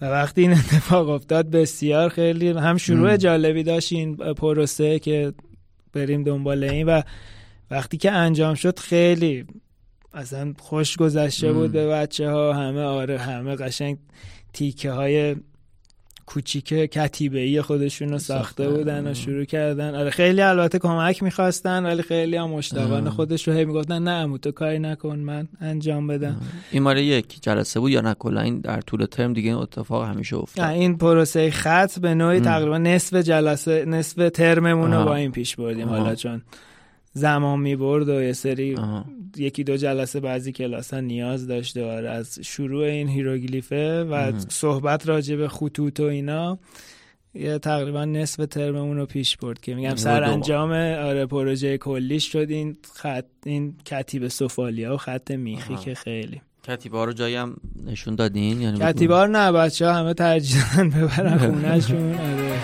و 0.02 0.06
وقتی 0.06 0.42
این 0.42 0.52
اتفاق 0.52 1.10
افتاد 1.10 1.50
بسیار 1.50 2.10
خیلی 2.10 2.50
هم 2.50 2.78
شروع 2.78 3.18
جالبی 3.18 3.64
داشت 3.64 3.92
این 3.92 4.16
پروسه 4.16 5.00
که 5.00 5.34
بریم 5.94 6.24
دنبال 6.24 6.64
این 6.64 6.86
و 6.86 7.02
وقتی 7.72 7.98
که 7.98 8.12
انجام 8.12 8.54
شد 8.56 8.80
خیلی 8.80 9.46
اصلا 10.14 10.54
خوش 10.60 10.98
گذشته 10.98 11.54
بود 11.54 11.72
به 11.72 11.88
بچه 11.88 12.30
ها 12.30 12.54
همه 12.54 12.82
آره 12.82 13.18
همه 13.18 13.56
قشنگ 13.56 13.98
تیکه 14.54 14.92
های 14.92 15.36
کوچیک 16.28 16.68
کتیبه 16.68 17.40
ای 17.40 17.62
خودشون 17.62 18.10
رو 18.10 18.20
ساخته 18.20 18.70
بودن 18.70 19.08
و 19.08 19.14
شروع 19.14 19.44
کردن. 19.44 19.96
آره 19.96 20.10
خیلی 20.10 20.42
البته 20.42 20.80
کمک 20.80 21.24
می‌خواستن 21.24 21.86
ولی 21.86 22.02
خیلی 22.02 22.36
هم 22.36 22.50
مشتاقان 22.50 23.10
خودش 23.10 23.48
رو 23.48 23.54
هی 23.54 23.66
می‌گفتن 23.66 24.04
نه 24.04 24.12
امو 24.12 24.38
تو 24.38 24.52
کاری 24.52 24.80
نکن 24.80 25.20
من 25.20 25.48
انجام 25.62 26.08
بدم. 26.08 26.42
این 26.72 26.84
ماره 26.84 27.04
یک 27.04 27.44
جلسه 27.44 27.80
بود 27.80 27.92
یا 27.92 28.02
نه؟ 28.02 28.14
کلا 28.14 28.42
این 28.42 28.60
در 28.60 28.82
طول 28.82 29.06
ترم 29.06 29.34
دیگه 29.34 29.50
این 29.50 29.58
اتفاق 29.58 30.06
همیشه 30.06 30.36
افتاد. 30.36 30.70
این 30.70 30.98
پروسه 30.98 31.52
خط 31.52 32.00
به 32.00 32.14
نوعی 32.14 32.40
تقریبا 32.40 32.78
نصف 32.78 33.16
جلسه 33.16 33.86
نصف 33.86 34.30
ترممون 34.30 34.94
رو 34.94 35.06
با 35.06 35.16
این 35.16 35.32
پیش 35.32 35.56
بردیم 35.56 35.90
حالا 35.90 36.16
چون 36.16 36.42
زمان 37.18 37.60
می 37.60 37.76
برد 37.76 38.10
و 38.10 38.22
یه 38.22 38.34
سری 38.34 38.76
یکی 39.38 39.64
دو 39.64 39.78
جلسه 39.78 40.20
بعضی 40.20 40.52
کلاس 40.52 40.94
ها 40.94 41.00
نیاز 41.00 41.48
داشته 41.48 41.86
و 41.86 41.88
از 41.88 42.40
شروع 42.44 42.84
این 42.84 43.08
هیروگلیفه 43.08 44.04
و 44.04 44.40
صحبت 44.50 45.08
راجع 45.08 45.36
به 45.36 45.48
خطوط 45.48 46.00
و 46.00 46.04
اینا 46.04 46.60
یه 47.34 47.60
تقریبا 47.60 48.06
نصف 48.06 48.46
ترممون 48.46 48.98
رو 48.98 49.06
پیش 49.06 49.38
برد 49.38 49.60
که 49.60 49.76
میگم 49.76 49.96
سر 49.96 50.24
انجام 50.24 50.72
آره 50.72 51.26
پروژه 51.26 51.78
کلیش 51.78 52.32
شد 52.32 52.46
این 52.50 52.78
خط 52.96 53.26
این 53.46 53.76
کتیب 53.86 54.28
سفالیا 54.28 54.94
و 54.94 54.98
خط 54.98 55.32
میخی 55.32 55.76
که 55.76 55.96
خیلی. 55.96 56.42
کتیبه 56.64 57.06
رو 57.06 57.14
جایی 57.14 57.36
هم 57.36 57.56
نشون 57.86 58.16
دادین؟ 58.16 58.62
یعنی 58.62 58.80
کتیبه 58.80 59.16
ها 59.16 59.26
نه 59.26 59.52
بچه 59.52 59.88
ها 59.88 59.94
همه 59.94 60.14
ترجیح 60.14 60.84
ببرن 60.84 61.38
خونه 61.48 61.80
شون 61.80 62.14
آره 62.14 62.58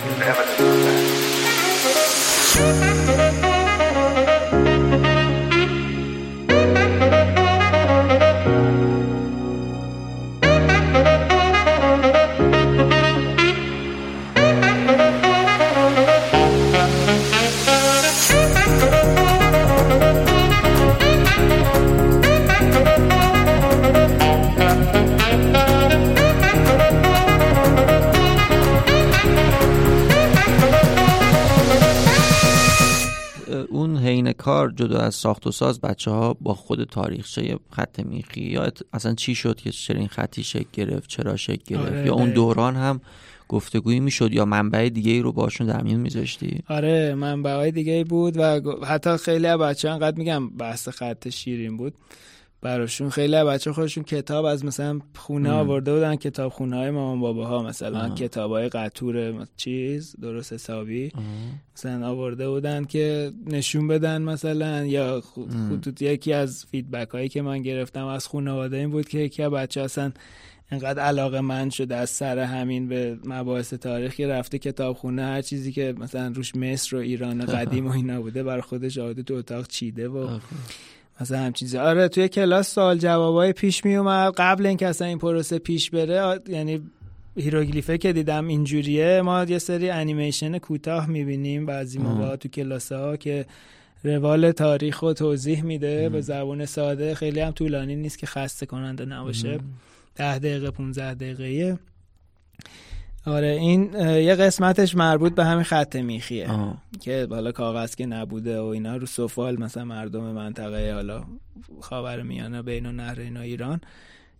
از 35.03 35.15
ساخت 35.15 35.47
و 35.47 35.51
ساز 35.51 35.81
بچه 35.81 36.11
ها 36.11 36.33
با 36.41 36.53
خود 36.53 36.83
تاریخچه 36.83 37.59
خط 37.71 37.99
میخی 37.99 38.41
یا 38.41 38.71
اصلا 38.93 39.13
چی 39.13 39.35
شد 39.35 39.55
که 39.55 39.71
چرا 39.71 39.99
این 39.99 40.07
خطی 40.07 40.43
شکل 40.43 40.69
گرفت 40.73 41.09
چرا 41.09 41.35
شکل 41.35 41.63
گرفت؟ 41.67 41.91
آره 41.91 42.05
یا 42.05 42.13
اون 42.13 42.29
دوران 42.29 42.75
هم 42.75 43.01
گفتگویی 43.49 43.99
می‌شد 43.99 44.33
یا 44.33 44.45
منبع 44.45 44.89
دیگه 44.89 45.11
ای 45.11 45.19
رو 45.19 45.31
باشون 45.31 45.67
در 45.67 45.81
میون 45.81 45.99
میذاشتی؟ 45.99 46.63
آره 46.67 47.15
منبع 47.15 47.71
دیگه 47.71 47.93
ای 47.93 48.03
بود 48.03 48.37
و 48.37 48.61
حتی 48.85 49.17
خیلی 49.17 49.57
بچه 49.57 49.87
ها 49.87 49.93
انقدر 49.93 50.17
میگم 50.17 50.49
بحث 50.49 50.89
خط 50.89 51.29
شیرین 51.29 51.77
بود. 51.77 51.93
براشون 52.63 53.09
خیلی 53.09 53.43
بچه 53.43 53.73
خودشون 53.73 54.03
کتاب 54.03 54.45
از 54.45 54.65
مثلا 54.65 54.99
خونه 55.15 55.51
آورده 55.51 55.93
بودن 55.93 56.15
کتاب 56.15 56.51
خونه 56.51 56.75
های 56.75 56.91
مامان 56.91 57.19
بابا 57.19 57.47
ها 57.47 57.63
مثلا 57.63 58.09
کتاب 58.09 58.51
های 58.51 58.69
قطور 58.69 59.47
چیز 59.57 60.15
درست 60.21 60.53
حسابی. 60.53 61.11
مثلا 61.75 62.07
آورده 62.07 62.49
بودن 62.49 62.85
که 62.85 63.31
نشون 63.45 63.87
بدن 63.87 64.21
مثلا 64.21 64.85
یا 64.85 65.21
خطوط 65.69 66.01
یکی 66.01 66.33
از 66.33 66.65
فیدبک 66.71 67.09
هایی 67.09 67.29
که 67.29 67.41
من 67.41 67.61
گرفتم 67.61 68.05
از 68.05 68.27
خانواده 68.27 68.77
این 68.77 68.89
بود 68.89 69.09
که 69.09 69.19
یکی 69.19 69.49
بچه 69.49 69.81
اصلا 69.81 70.11
انقدر 70.71 71.01
علاقه 71.01 71.41
من 71.41 71.69
شده 71.69 71.95
از 71.95 72.09
سر 72.09 72.39
همین 72.39 72.87
به 72.87 73.17
مباحث 73.25 73.73
تاریخی 73.73 74.25
رفته 74.25 74.59
کتاب 74.59 74.95
خونه 74.95 75.23
هر 75.23 75.41
چیزی 75.41 75.71
که 75.71 75.93
مثلا 75.97 76.27
روش 76.35 76.55
مصر 76.55 76.95
و 76.95 76.99
ایران 76.99 77.45
قدیم 77.55 77.87
و 77.87 77.91
اینا 77.91 78.21
بوده 78.21 78.43
برای 78.43 78.61
خودش 78.61 78.97
آورده 78.97 79.23
تو 79.23 79.33
اتاق 79.33 79.67
چیده 79.67 80.09
و 80.09 80.39
مثلا 81.21 81.39
هم 81.39 81.53
چیزی. 81.53 81.77
آره 81.77 82.07
توی 82.07 82.27
کلاس 82.27 82.73
سوال 82.73 82.97
جوابای 82.97 83.53
پیش 83.53 83.85
می 83.85 83.95
اومد. 83.95 84.33
قبل 84.37 84.65
اینکه 84.65 84.87
اصلا 84.87 85.07
این 85.07 85.17
پروسه 85.17 85.59
پیش 85.59 85.89
بره 85.89 86.39
یعنی 86.47 86.81
هیروگلیفه 87.35 87.97
که 87.97 88.13
دیدم 88.13 88.47
اینجوریه 88.47 89.21
ما 89.21 89.43
یه 89.43 89.59
سری 89.59 89.89
انیمیشن 89.89 90.57
کوتاه 90.57 91.09
می‌بینیم 91.09 91.65
بعضی 91.65 91.99
موقع 91.99 92.35
تو 92.35 92.49
کلاس 92.49 92.91
ها 92.91 93.17
که 93.17 93.45
روال 94.03 94.51
تاریخ 94.51 95.03
و 95.03 95.13
توضیح 95.13 95.63
میده 95.63 96.09
به 96.09 96.21
زبون 96.21 96.65
ساده. 96.65 97.15
خیلی 97.15 97.39
هم 97.39 97.51
طولانی 97.51 97.95
نیست 97.95 98.17
که 98.17 98.27
خسته 98.27 98.65
کننده 98.65 99.05
نباشه. 99.05 99.59
ده 100.15 100.39
دقیقه 100.39 100.71
15 100.71 101.13
دقیقه 101.13 101.77
آره 103.25 103.47
این 103.47 103.93
یه 103.99 104.35
قسمتش 104.35 104.95
مربوط 104.95 105.35
به 105.35 105.45
همین 105.45 105.63
خط 105.63 105.95
میخیه. 105.95 106.49
که 107.01 107.27
حالا 107.29 107.51
کاغذ 107.51 107.95
که 107.95 108.05
نبوده 108.05 108.59
و 108.59 108.65
اینا 108.65 108.97
رو 108.97 109.05
سفال 109.05 109.59
مثلا 109.59 109.85
مردم 109.85 110.21
منطقه 110.21 110.93
حالا 110.93 111.23
خاور 111.81 112.21
میانه 112.21 112.61
بین 112.61 112.85
و 112.85 112.91
نهر 112.91 113.19
اینا 113.19 113.41
ایران. 113.41 113.81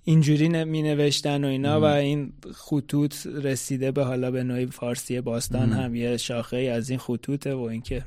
اینجوری 0.04 0.64
می 0.64 0.82
نوشتن 0.82 1.44
و 1.44 1.48
اینا 1.48 1.82
و 1.82 1.84
این 1.84 2.34
خطوط 2.56 3.16
رسیده 3.26 3.92
به 3.92 4.04
حالا 4.04 4.32
به 4.32 4.44
نوعی 4.44 4.66
فارسی 4.66 5.22
باستان 5.22 5.72
هم 5.72 5.96
یه 5.96 6.18
شاخه 6.18 6.58
از 6.58 6.90
این 6.90 7.00
خطوطه 7.00 7.54
و 7.54 7.62
اینکه 7.62 8.06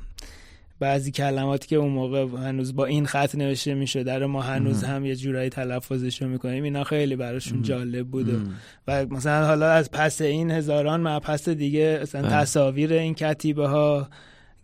بعضی 0.79 1.11
کلماتی 1.11 1.67
که 1.67 1.75
اون 1.75 1.91
موقع 1.91 2.27
هنوز 2.27 2.75
با 2.75 2.85
این 2.85 3.05
خط 3.05 3.35
نوشته 3.35 3.73
میشه 3.73 4.03
در 4.03 4.25
ما 4.25 4.41
هنوز 4.41 4.83
هم 4.83 5.05
یه 5.05 5.15
جورایی 5.15 5.49
تلفظش 5.49 6.21
رو 6.21 6.29
می‌کنیم. 6.29 6.63
اینا 6.63 6.83
خیلی 6.83 7.15
براشون 7.15 7.61
جالب 7.61 8.07
بوده. 8.07 8.39
و 8.87 9.05
مثلا 9.05 9.47
حالا 9.47 9.71
از 9.71 9.91
پس 9.91 10.21
این 10.21 10.51
هزاران 10.51 11.07
مبحث 11.07 11.49
دیگه 11.49 11.99
مثلا 12.01 12.21
بله. 12.21 12.31
تصاویر 12.31 12.93
این 12.93 13.13
کتیبه 13.13 13.67
ها 13.67 14.09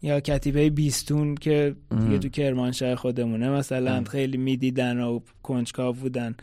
یا 0.01 0.19
کتیبه 0.19 0.69
بیستون 0.69 1.35
که 1.35 1.75
دیگه 2.05 2.19
تو 2.19 2.29
کرمانشاه 2.29 2.95
خودمونه 2.95 3.49
مثلا. 3.49 4.03
خیلی 4.03 4.37
می‌دیدن 4.37 4.99
و 4.99 5.19
کنجکاو 5.43 5.95
بودن. 5.95 6.35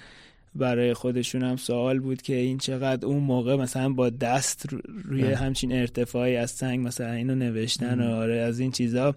برای 0.54 0.94
خودشون 0.94 1.42
هم 1.42 1.56
سوال 1.56 1.98
بود 1.98 2.22
که 2.22 2.34
این 2.34 2.58
چقدر 2.58 3.06
اون 3.06 3.22
موقع 3.22 3.56
مثلا 3.56 3.88
با 3.88 4.10
دست 4.10 4.66
روی 5.04 5.22
بله. 5.22 5.36
همچین 5.36 5.72
ارتفاعی 5.72 6.36
از 6.36 6.50
سنگ 6.50 6.86
مثلا 6.86 7.12
اینو 7.12 7.34
نوشتن 7.34 8.00
و 8.00 8.14
آره 8.14 8.36
از 8.36 8.60
این 8.60 8.70
چیزا. 8.70 9.14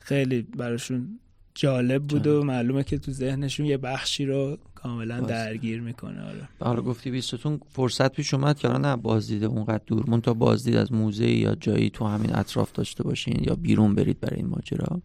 خیلی 0.00 0.42
براشون 0.42 1.18
جالب 1.54 2.02
بود 2.02 2.26
و 2.26 2.44
معلومه 2.44 2.84
که 2.84 2.98
تو 2.98 3.12
ذهنشون 3.12 3.66
یه 3.66 3.76
بخشی 3.76 4.26
رو 4.26 4.58
کاملا 4.74 5.20
درگیر 5.20 5.80
می‌کنه 5.80 6.22
آره. 6.22 6.48
حالا 6.60 6.82
گفتی 6.82 7.10
بیستون 7.10 7.60
فرصت 7.68 8.12
پیش 8.12 8.34
اومد 8.34 8.58
که 8.58 8.68
نه 8.68 8.96
بازدید 8.96 9.44
اونقدر 9.44 9.82
دور 9.86 10.04
مون 10.10 10.20
تا 10.20 10.34
بازدید 10.34 10.76
از 10.76 10.92
موزه 10.92 11.30
یا 11.30 11.54
جایی 11.54 11.90
تو 11.90 12.06
همین 12.06 12.34
اطراف 12.34 12.72
داشته 12.72 13.02
باشین 13.02 13.44
یا 13.44 13.54
بیرون 13.54 13.94
برید 13.94 14.20
برای 14.20 14.36
این 14.36 14.46
ماجرا؟ 14.46 15.00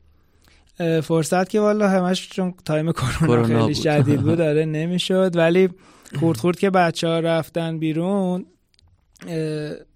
فرصت 1.02 1.50
که 1.50 1.60
والا 1.60 1.90
همش 1.90 2.30
چون 2.30 2.54
تایم 2.66 2.92
کرونا 2.92 3.44
خیلی 3.44 3.76
شدید 3.76 4.22
بود 4.22 4.38
داره 4.46 4.66
نمی‌شد. 4.66 5.32
ولی 5.36 5.70
خورد 6.20 6.38
خورد 6.38 6.60
که 6.60 6.70
بچه 6.70 7.08
ها 7.08 7.20
رفتن 7.20 7.80
بیرون 7.80 8.46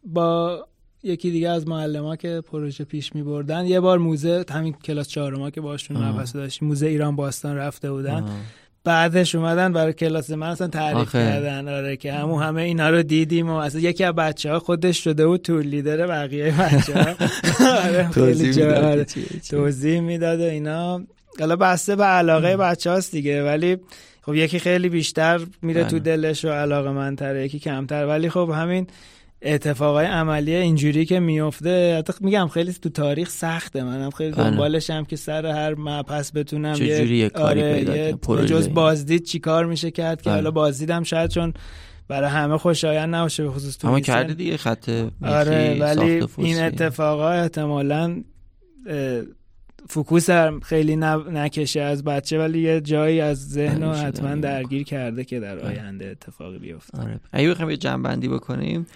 با 0.04 0.68
یکی 1.04 1.32
دیگه 1.32 1.50
از 1.50 1.68
معلم 1.68 2.16
که 2.16 2.42
پروژه 2.52 2.84
پیش 2.84 3.16
می 3.16 3.24
بردن 3.24 3.66
یه 3.66 3.80
بار 3.80 3.98
موزه 3.98 4.46
همین 4.52 4.74
کلاس 4.74 5.08
چهارم 5.08 5.50
که 5.50 5.62
باشون 5.62 5.98
مبحث 5.98 6.36
داشتیم 6.36 6.68
موزه 6.68 6.88
ایران 6.88 7.16
باستان 7.16 7.56
رفته 7.56 7.92
بودن. 7.92 8.26
بعدش 8.84 9.36
اومدن 9.36 9.74
برای 9.74 9.94
کلاس 9.94 10.30
من 10.30 10.48
اصلا 10.48 10.68
تعریف 10.68 11.14
کردن 11.16 11.68
آره 11.68 11.98
که 11.98 12.14
همون 12.14 12.44
همه 12.44 12.62
اینا 12.62 12.90
رو 12.90 13.04
دیدیم 13.04 13.50
و 13.50 13.54
اصلا 13.54 13.82
یکی 13.82 14.04
از 14.04 14.16
بچه 14.16 14.52
ها 14.52 14.60
خودش 14.60 15.04
شده 15.04 15.28
بود 15.28 15.42
تور 15.42 15.62
لیدر 15.62 16.08
بقیه 16.08 16.52
بچه 16.52 17.04
ها 17.04 17.16
آره 17.88 19.06
توضیح 19.50 20.00
می‌داد 20.00 20.40
و 20.40 20.44
اینا. 20.44 21.04
حالا 21.40 21.56
بسته 21.56 21.96
به 21.96 22.04
علاقه 22.04 22.58
بچه 22.58 22.90
هاست 22.90 23.12
دیگه 23.12 23.44
ولی 23.46 23.78
خب 24.22 24.36
یکی 24.36 24.60
خیلی 24.60 24.90
بیشتر 24.90 25.42
میره 25.62 25.84
تو 25.84 26.00
بله. 26.00 26.18
دلش 26.18 26.46
و 26.46 26.50
علاقه 26.50 26.92
منتره 26.92 27.46
یکی 27.46 27.60
کمتر. 27.60 28.08
ولی 28.08 28.30
خب 28.30 28.50
همین 28.56 28.88
اتفاقای 29.42 30.06
عملی 30.06 30.56
اینجوری 30.56 31.06
که 31.06 31.20
میفته 31.20 31.98
حتی 31.98 32.14
میگم 32.22 32.48
خیلی 32.48 32.74
تو 32.74 32.90
تاریخ 32.90 33.30
سخته. 33.30 33.84
منم 33.84 34.10
خیلی 34.10 34.32
بله. 34.32 34.50
دنبالشم 34.50 35.04
که 35.04 35.16
سر 35.16 35.46
هر 35.46 35.76
مپس 35.76 36.32
بتونم 36.32 36.76
یه 36.76 37.30
کاری 37.30 37.66
آره 37.66 37.84
پیدا 37.84 38.46
جز 38.46 38.70
بازدید 38.70 39.24
چیکار 39.24 39.66
میشه 39.66 39.92
کرد 39.92 40.22
که 40.22 40.30
بله. 40.30 40.36
حالا 40.36 40.52
بازدیدم 40.52 41.04
شاید 41.04 41.30
چون 41.30 41.54
برای 42.08 42.30
همه 42.30 42.58
خوشایند 42.58 43.16
نباشه 43.16 43.44
به 43.44 43.52
خصوص 43.52 43.78
تو 43.78 43.88
اما 43.88 44.00
کرده 44.00 44.34
دیگه 44.34 44.58
خط 44.58 44.90
آره 45.24 45.78
ولی 45.80 46.26
این 46.38 46.62
اتفاقا 46.62 47.30
احتمالا 47.30 48.24
فکوس 49.90 50.30
خیلی 50.64 50.96
نکشه 51.32 51.82
از 51.82 52.04
بچه 52.04 52.40
ولی 52.40 52.62
یه 52.62 52.82
جایی 52.82 53.22
از 53.22 53.50
ذهن 53.50 53.84
رو 53.84 53.92
حتما 53.92 54.36
درگیر 54.36 54.84
کرده 54.84 55.24
که 55.24 55.40
در 55.40 55.60
آینده 55.60 56.08
اتفاقی 56.08 56.60
بیفته. 56.60 57.02
آره. 57.02 57.20
اگه 57.32 57.50
بخوایم 57.50 57.72
یه 57.72 57.78
جنبندی 57.78 58.28
بکنیم 58.28 58.88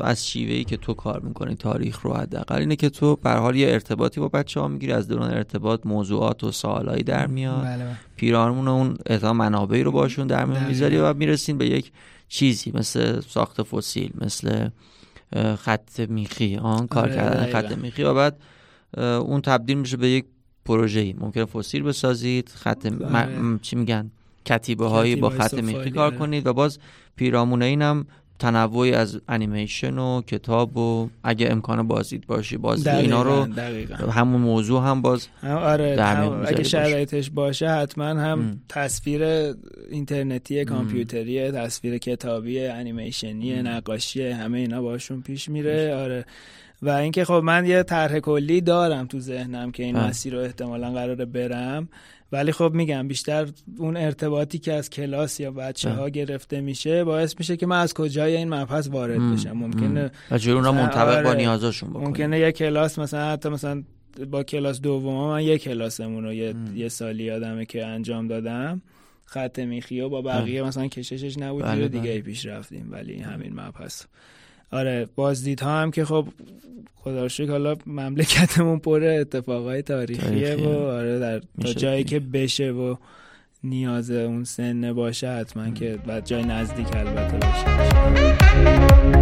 از 0.00 0.26
شیوهی 0.26 0.64
که 0.64 0.76
تو 0.76 0.94
کار 0.94 1.20
می‌کنی 1.20 1.54
تاریخ 1.54 2.00
رو 2.00 2.14
حداقل 2.14 2.58
اینه 2.58 2.76
که 2.76 2.90
تو 2.90 3.16
به 3.16 3.30
حال 3.30 3.56
یه 3.56 3.68
ارتباطی 3.68 4.20
با 4.20 4.28
بچه 4.28 4.60
ها 4.60 4.68
می‌گیری 4.68 4.92
از 4.92 5.08
دوران 5.08 5.30
ارتباط 5.30 5.80
موضوعات 5.86 6.44
و 6.44 6.52
سوالایی 6.52 7.02
در 7.02 7.26
میاد 7.26 7.64
بله, 7.64 7.84
بله. 7.84 7.96
پیرامون 8.16 8.68
اون 8.68 8.96
اعطا 9.06 9.32
منابعی 9.32 9.82
رو 9.82 9.92
باشون 9.92 10.26
در 10.26 10.44
میاد 10.44 10.66
می‌ذاری 10.66 10.96
و 10.96 11.14
می‌رسین 11.14 11.58
به 11.58 11.66
یک 11.66 11.92
چیزی 12.28 12.72
مثل 12.74 13.20
ساخت 13.20 13.62
فسیل 13.62 14.10
مثل 14.20 14.68
خط 15.58 16.00
میخی 16.00 16.56
آن 16.56 16.86
کار 16.86 17.02
آره، 17.02 17.14
کردن 17.14 17.52
خط 17.52 17.78
میخی 17.78 18.02
و 18.02 18.14
بعد 18.14 18.36
اون 18.98 19.40
تبدیل 19.40 19.78
میشه 19.78 19.96
به 19.96 20.08
یک 20.08 20.24
پروژه‌ای 20.64 21.14
ممکنه 21.18 21.44
فسیل 21.44 21.82
بسازید 21.82 22.48
خط 22.54 22.86
آره. 22.86 23.58
چی 23.62 23.76
میگن 23.76 24.10
کتیبه 24.46 24.86
هایی 24.86 25.16
با 25.16 25.30
خط 25.30 25.54
میخی 25.54 25.90
کار 25.90 26.06
آره. 26.06 26.16
کنید 26.16 26.46
و 26.46 26.52
باز 26.52 26.78
پیرامون 27.16 27.62
اینم 27.62 28.06
تنوعی 28.42 28.92
از 28.92 29.20
انیمیشن 29.28 29.98
و 29.98 30.22
کتاب 30.22 30.76
و 30.76 31.10
اگه 31.24 31.48
امکان 31.50 31.88
بازدید 31.88 32.26
باشی 32.26 32.56
بازدید 32.56 32.94
اینا 32.94 33.22
رو 33.22 33.46
همون 34.10 34.40
موضوع 34.40 34.82
هم 34.82 35.02
باز 35.02 35.28
آره 35.42 35.96
اگه 36.46 36.62
شرایطش 36.62 37.30
باشه 37.30 37.70
حتما 37.70 38.04
هم 38.04 38.60
تصویر 38.68 39.22
اینترنتی 39.90 40.64
کامپیوتری 40.64 41.50
تصویر 41.50 41.98
کتابی 41.98 42.66
انیمیشنی 42.66 43.62
نقاشی 43.62 44.26
همه 44.28 44.58
اینا 44.58 44.82
باشون 44.82 45.22
پیش 45.22 45.48
میره 45.48 45.94
آره. 45.94 46.24
و 46.82 46.90
اینکه 46.90 47.24
خب 47.24 47.40
من 47.44 47.66
یه 47.66 47.82
طرح 47.82 48.18
کلی 48.18 48.60
دارم 48.60 49.06
تو 49.06 49.20
ذهنم 49.20 49.72
که 49.72 49.82
این 49.82 49.98
مسیر 49.98 50.34
رو 50.34 50.40
احتمالا 50.40 50.90
قراره 50.90 51.24
برم. 51.24 51.88
ولی 52.32 52.52
خب 52.52 52.72
میگم 52.74 53.08
بیشتر 53.08 53.48
اون 53.78 53.96
ارتباطی 53.96 54.58
که 54.58 54.72
از 54.72 54.90
کلاس 54.90 55.40
یا 55.40 55.50
بچه 55.50 55.90
ها 55.90 56.08
گرفته 56.08 56.60
میشه 56.60 57.04
باعث 57.04 57.34
میشه 57.38 57.56
که 57.56 57.66
من 57.66 57.80
از 57.80 57.94
کجای 57.94 58.36
این 58.36 58.54
مبحث 58.54 58.88
وارد 58.88 59.32
بشم. 59.32 59.52
ممکنه 59.52 60.10
و 60.30 60.50
اونا 60.50 60.72
منطبق 60.72 61.22
با 61.22 61.28
آره، 61.28 61.38
نیازشون 61.38 61.90
بکنه 61.90 62.04
ممکنه 62.04 62.38
یه 62.38 62.52
کلاس 62.52 62.98
مثلا 62.98 63.32
حتی 63.32 63.48
مثلا 63.48 63.82
با 64.30 64.42
کلاس 64.42 64.80
دوم 64.80 65.30
من 65.30 65.42
یه 65.42 65.58
کلاسمون 65.58 66.24
رو 66.24 66.32
یه, 66.32 66.54
یه 66.74 66.88
سالی 66.88 67.24
یادمه 67.24 67.64
که 67.64 67.86
انجام 67.86 68.28
دادم. 68.28 68.82
خط 69.24 69.58
میخی 69.58 70.00
و 70.00 70.08
با 70.08 70.22
بقیه 70.22 70.62
مثلا 70.62 70.88
کششش 70.88 71.38
نبود 71.38 71.64
بله 71.64 71.88
دیگه 71.88 72.02
بله. 72.02 72.20
پیش 72.20 72.46
رفتیم. 72.46 72.88
ولی 72.90 73.20
همین 73.20 73.60
مبحث. 73.60 74.04
آره 74.72 75.08
ها 75.62 75.82
هم 75.82 75.90
که 75.90 76.04
خب 76.04 76.28
خدا 76.96 77.28
حالا 77.48 77.76
مملکتمون 77.86 78.78
پر 78.78 79.04
اتفاقای 79.04 79.82
تاریخیه 79.82 80.56
و 80.56 80.68
آره 80.68 81.18
در 81.18 81.40
تا 81.62 81.72
جایی 81.72 82.04
که 82.04 82.20
بشه 82.20 82.70
و 82.70 82.96
نیاز 83.64 84.10
اون 84.10 84.44
سنه 84.44 84.92
باشه 84.92 85.30
حتما 85.30 85.70
که 85.70 85.98
بعد 86.06 86.26
جای 86.26 86.44
نزدیک 86.44 86.96
البته 86.96 87.36
باشه. 87.36 89.21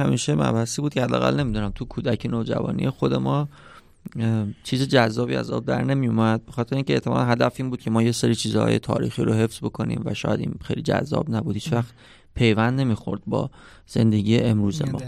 همیشه 0.00 0.34
مبحثی 0.34 0.82
بود 0.82 0.94
که 0.94 1.02
حداقل 1.02 1.40
نمی‌دونم 1.40 1.72
تو 1.74 1.84
کودک 1.84 2.26
نوجوانی 2.26 2.90
خود 2.90 3.14
ما 3.14 3.48
چیز 4.64 4.82
جذابی 4.82 5.36
از 5.36 5.50
آب 5.50 5.64
در 5.64 5.84
نمی 5.84 6.06
اومد 6.06 6.46
بخاطر 6.46 6.76
اینکه 6.76 6.94
احتمالا 6.94 7.24
هدف 7.24 7.54
این 7.56 7.70
بود 7.70 7.80
که 7.80 7.90
ما 7.90 8.02
یه 8.02 8.12
سری 8.12 8.34
چیزهای 8.34 8.78
تاریخی 8.78 9.22
رو 9.22 9.32
حفظ 9.32 9.58
بکنیم 9.58 10.02
و 10.04 10.14
شاید 10.14 10.40
این 10.40 10.54
خیلی 10.64 10.82
جذاب 10.82 11.30
نبود. 11.30 11.54
هیچ 11.54 11.72
وقت 11.72 11.92
پیوند 12.34 12.80
نمی‌خورد 12.80 13.20
با 13.26 13.50
زندگی 13.86 14.38
امروز 14.38 14.82
ما. 14.82 15.00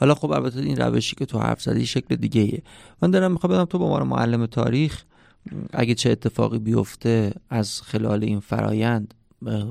حالا 0.00 0.14
خب 0.14 0.30
البته 0.30 0.60
این 0.60 0.76
روشی 0.76 1.16
که 1.16 1.26
تو 1.26 1.38
حرف 1.38 1.62
زدی 1.62 1.86
شکل 1.86 2.16
دیگه 2.16 2.40
ایه 2.40 2.62
من 3.02 3.10
دارم 3.10 3.32
می‌خوام 3.32 3.52
بدم 3.52 3.64
تو 3.64 3.78
به 3.78 3.84
عنوان 3.84 4.02
معلم 4.02 4.46
تاریخ 4.46 5.02
اگه 5.72 5.94
چه 5.94 6.10
اتفاقی 6.10 6.58
بیفته 6.58 7.32
از 7.50 7.82
خلال 7.82 8.24
این 8.24 8.40
فرایند 8.40 9.14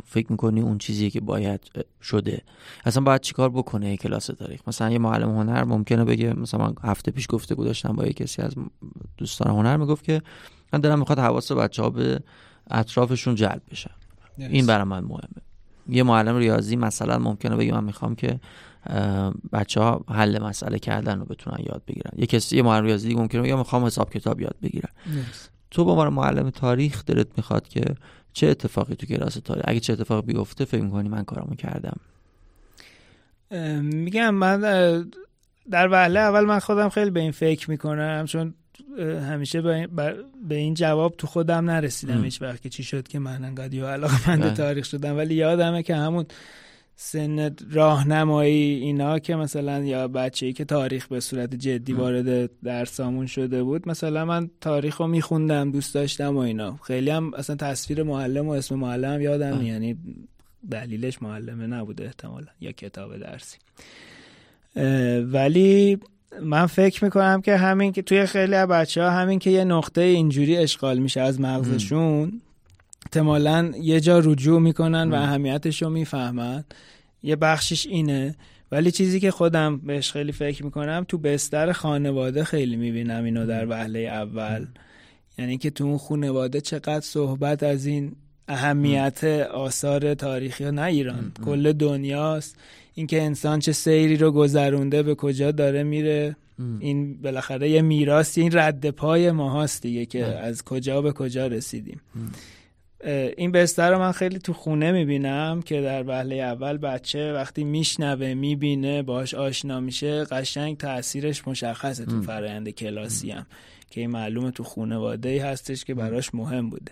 فکر 0.05 0.31
می‌کنی 0.31 0.61
اون 0.61 0.77
چیزی 0.77 1.09
که 1.09 1.21
باید 1.21 1.71
شده. 2.01 2.41
اصلا 2.85 3.03
باید 3.03 3.21
چیکار 3.21 3.49
بکنه 3.49 3.97
کلاس 3.97 4.25
تاریخ؟ 4.25 4.61
مثلا 4.67 4.89
یه 4.89 4.97
معلم 4.97 5.29
هنر 5.29 5.63
ممکنه 5.63 6.05
بگه 6.05 6.33
مثلا 6.33 6.65
من 6.65 6.73
هفته 6.83 7.11
پیش 7.11 7.27
گفته 7.29 7.55
گذاشتم 7.55 7.93
با 7.93 8.05
یه 8.05 8.13
کسی 8.13 8.41
از 8.41 8.53
دوستان 9.17 9.51
هنر 9.51 9.77
می‌گفت 9.77 10.03
که 10.03 10.21
من 10.73 10.79
دارم 10.79 10.99
می‌خواد 10.99 11.19
حواس 11.19 11.51
بچه 11.51 11.81
ها 11.81 11.89
به 11.89 12.19
اطرافشون 12.71 13.35
جلب 13.35 13.61
بشه 13.71 13.91
این 14.37 14.65
برای 14.65 14.83
من 14.83 15.03
مهمه. 15.03 15.41
یه 15.89 16.03
معلم 16.03 16.37
ریاضی 16.37 16.75
مثلا 16.75 17.19
ممکنه 17.19 17.55
بگه 17.55 17.73
من 17.73 17.83
می‌خوام 17.83 18.15
که 18.15 18.39
بچه 19.53 19.81
ها 19.81 20.05
حل 20.09 20.43
مسئله 20.43 20.79
کردن 20.79 21.19
رو 21.19 21.25
بتونن 21.25 21.57
یاد 21.59 21.81
بگیرن. 21.87 22.11
یه 22.17 22.25
کسی 22.25 22.55
یه 22.55 22.61
معلم 22.61 22.85
ریاضی 22.85 23.15
ممکنه 23.15 23.41
بگه 23.41 23.55
می‌خوام 23.55 23.85
حساب 23.85 24.09
کتاب 24.09 24.41
یاد 24.41 24.55
بگیرن 24.61 24.89
تو 25.71 25.85
با 25.85 25.91
عنوان 25.91 26.13
معلم 26.13 26.49
تاریخ 26.49 27.05
دلت 27.05 27.27
می‌خواد 27.37 27.67
که 27.67 27.83
چه 28.33 28.47
اتفاقی 28.47 28.95
تو 28.95 29.05
کلاس 29.05 29.33
تاریخ 29.33 29.63
اگه 29.67 29.79
چه 29.79 29.93
اتفاقی 29.93 30.33
بیفته 30.33 30.65
فکر 30.65 30.81
می‌کنی 30.81 31.09
من 31.09 31.23
کارمو 31.23 31.55
کردم؟ 31.55 31.97
میگم 33.81 34.35
من 34.35 34.61
در 35.71 35.87
وهله 35.87 36.19
اول 36.19 36.45
من 36.45 36.59
خودم 36.59 36.89
خیلی 36.89 37.09
به 37.09 37.19
این 37.19 37.31
فکر 37.31 37.69
می‌کنم 37.69 38.25
چون 38.25 38.53
همیشه 38.99 39.87
به 40.47 40.55
این 40.55 40.73
جواب 40.73 41.15
تو 41.17 41.27
خودم 41.27 41.69
نرسیدم 41.69 42.23
هیچ 42.23 42.41
وقت 42.41 42.61
که 42.61 42.69
چی 42.69 42.83
شد 42.83 43.07
که 43.07 43.19
من 43.19 43.45
انقدر 43.45 43.73
یا 43.73 43.93
علاقه 43.93 44.29
مند 44.29 44.41
بله. 44.41 44.53
تاریخ 44.53 44.85
شدم 44.85 45.17
ولی 45.17 45.35
یادمه 45.35 45.83
که 45.83 45.95
همون 45.95 46.25
سن 47.03 47.55
راهنمایی 47.71 48.73
اینا 48.73 49.19
که 49.19 49.35
مثلا 49.35 49.79
یا 49.79 50.07
بچه‌ای 50.07 50.53
که 50.53 50.65
تاریخ 50.65 51.07
به 51.07 51.19
صورت 51.19 51.55
جدی 51.55 51.93
وارد 51.93 52.49
درسامون 52.63 53.25
شده 53.25 53.63
بود 53.63 53.89
مثلا 53.89 54.25
من 54.25 54.49
تاریخ 54.61 54.97
رو 54.97 55.07
میخوندم 55.07 55.71
دوست 55.71 55.93
داشتم 55.93 56.37
و 56.37 56.39
اینا. 56.39 56.79
خیلی 56.83 57.09
هم 57.09 57.33
اصلا 57.33 57.55
تصویر 57.55 58.03
معلم 58.03 58.47
و 58.47 58.51
اسم 58.51 58.75
معلم 58.75 59.21
یادم 59.21 59.61
یعنی 59.61 59.97
دلیلش 60.71 61.21
معلمه 61.21 61.67
نبوده 61.67 62.05
احتمالا 62.05 62.47
یا 62.61 62.71
کتاب 62.71 63.17
درسی. 63.17 63.57
ولی 65.33 65.97
من 66.41 66.65
فکر 66.65 67.03
می‌کنم 67.03 67.41
که 67.41 67.57
همین 67.57 67.91
که 67.91 68.01
توی 68.01 68.25
خیلی 68.25 68.55
از 68.55 68.67
بچه 68.67 69.03
ها 69.03 69.09
همین 69.09 69.39
که 69.39 69.49
یه 69.49 69.63
نقطه 69.63 70.01
اینجوری 70.01 70.57
اشغال 70.57 70.97
میشه 70.97 71.21
از 71.21 71.39
مغزشون 71.39 72.41
احتمالا 73.13 73.71
یه 73.81 73.99
جا 73.99 74.19
رجوع 74.19 74.59
می‌کنن 74.59 75.11
و 75.11 75.15
اهمیتش 75.15 75.81
رو 75.81 75.89
می‌فهمن. 75.89 76.63
یه 77.23 77.35
بخشش 77.35 77.87
اینه. 77.87 78.35
ولی 78.71 78.91
چیزی 78.91 79.19
که 79.19 79.31
خودم 79.31 79.77
بهش 79.77 80.11
خیلی 80.11 80.31
فکر 80.31 80.65
می‌کنم 80.65 81.05
تو 81.07 81.17
بستر 81.17 81.71
خانواده 81.71 82.43
خیلی 82.43 82.75
می‌بینم 82.75 83.23
اینو 83.23 83.45
در 83.45 83.69
وهله 83.69 83.99
اول. 83.99 84.65
یعنی 85.37 85.57
که 85.57 85.69
تو 85.69 85.83
اون 85.83 85.97
خانواده 85.97 86.61
چقدر 86.61 86.99
صحبت 87.01 87.63
از 87.63 87.85
این 87.85 88.11
اهمیت 88.47 89.23
آثار 89.53 90.13
تاریخی 90.13 90.71
نه 90.71 90.81
ایران 90.81 91.31
کل 91.45 91.73
دنیاست. 91.73 92.55
اینکه 92.93 93.21
انسان 93.21 93.59
چه 93.59 93.71
سیری 93.71 94.17
رو 94.17 94.31
گذرونده 94.31 95.03
به 95.03 95.15
کجا 95.15 95.51
داره 95.51 95.83
میره. 95.83 96.35
این 96.79 97.21
بالاخره 97.21 97.69
یه 97.69 97.81
میراث 97.81 98.37
این 98.37 98.57
رد 98.57 98.89
پای 98.89 99.31
ماهاست 99.31 99.81
دیگه 99.81 100.05
که 100.05 100.25
از 100.25 100.63
کجا 100.63 101.01
به 101.01 101.11
کجا 101.11 101.47
رسیدیم. 101.47 102.01
این 103.37 103.51
بستر 103.51 103.91
رو 103.91 103.99
من 103.99 104.11
خیلی 104.11 104.39
تو 104.39 104.53
خونه 104.53 104.91
می‌بینم 104.91 105.61
که 105.61 105.81
در 105.81 106.03
وهله 106.07 106.35
اول 106.35 106.77
بچه 106.77 107.33
وقتی 107.33 107.63
میشنوه 107.63 108.33
می‌بینه 108.33 109.01
باش 109.01 109.33
آشنا 109.33 109.79
میشه 109.79 110.23
قشنگ 110.23 110.77
تاثیرش 110.77 111.47
مشخصه 111.47 112.05
تو 112.05 112.21
فرایند 112.21 112.69
کلاسی 112.69 113.31
هم 113.31 113.45
که 113.89 114.01
این 114.01 114.09
معلومه 114.09 114.51
تو 114.51 114.63
خونواده 114.63 115.45
هستش 115.45 115.85
که 115.85 115.93
براش 115.93 116.35
مهم 116.35 116.69
بوده. 116.69 116.91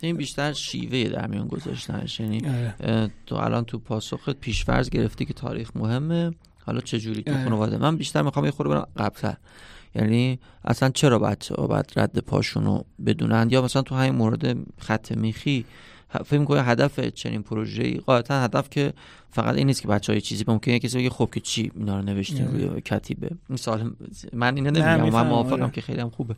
این 0.00 0.16
بیشتر 0.16 0.52
شیوه 0.52 1.08
در 1.08 1.26
میان 1.26 1.48
گذاشتنش 1.48 2.20
یعنی. 2.20 2.42
تو 3.26 3.34
الان 3.34 3.64
تو 3.64 3.78
پاسخت 3.78 4.30
پیشفرض 4.30 4.90
گرفتی 4.90 5.24
که 5.24 5.34
تاریخ 5.34 5.70
مهمه. 5.74 6.30
حالا 6.66 6.80
چه 6.80 6.98
جوری 6.98 7.22
تو. 7.22 7.32
خانواده؟ 7.32 7.78
من 7.78 7.96
بیشتر 7.96 8.22
می‌خوام 8.22 8.44
یه 8.44 8.50
خورده 8.50 8.74
برم 8.74 8.88
قبلتر. 8.96 9.36
یعنی 9.94 10.38
اصلا 10.64 10.88
چرا 10.88 11.18
بچه 11.18 11.54
ها 11.54 11.66
باید 11.66 11.92
رد 11.96 12.18
پاشونو 12.18 12.82
بدونن؟ 13.06 13.48
یا 13.50 13.62
مثلا 13.62 13.82
تو 13.82 13.94
همین 13.94 14.14
مورد 14.14 14.56
خط 14.78 15.12
میخی 15.12 15.64
فکر 16.24 16.38
می‌کنم 16.38 16.62
هدف 16.66 17.00
چنین 17.00 17.42
پروژه‌ای؟ 17.42 17.94
قاعدتا 17.94 18.42
هدف 18.42 18.70
که 18.70 18.92
فقط 19.30 19.54
این 19.54 19.66
نیست 19.66 19.82
که 19.82 19.88
بچه‌ها 19.88 20.14
یه 20.14 20.20
چیزی 20.20 20.44
ممکنه 20.48 20.78
کسی 20.78 20.98
بگه 20.98 21.10
خب 21.10 21.28
که 21.34 21.40
چی 21.40 21.72
اینا 21.74 21.96
رو 21.96 22.04
نوشتین 22.04 22.46
روی 22.48 22.80
کتیبه؟ 22.80 23.30
مثال 23.50 23.90
من 24.32 24.56
اینو 24.56 24.70
نمیگم 24.70 25.10
من 25.10 25.26
موافقم 25.26 25.62
آره. 25.62 25.72
که 25.72 25.80
خیلی 25.80 26.00
هم 26.00 26.10
خوبه. 26.10 26.34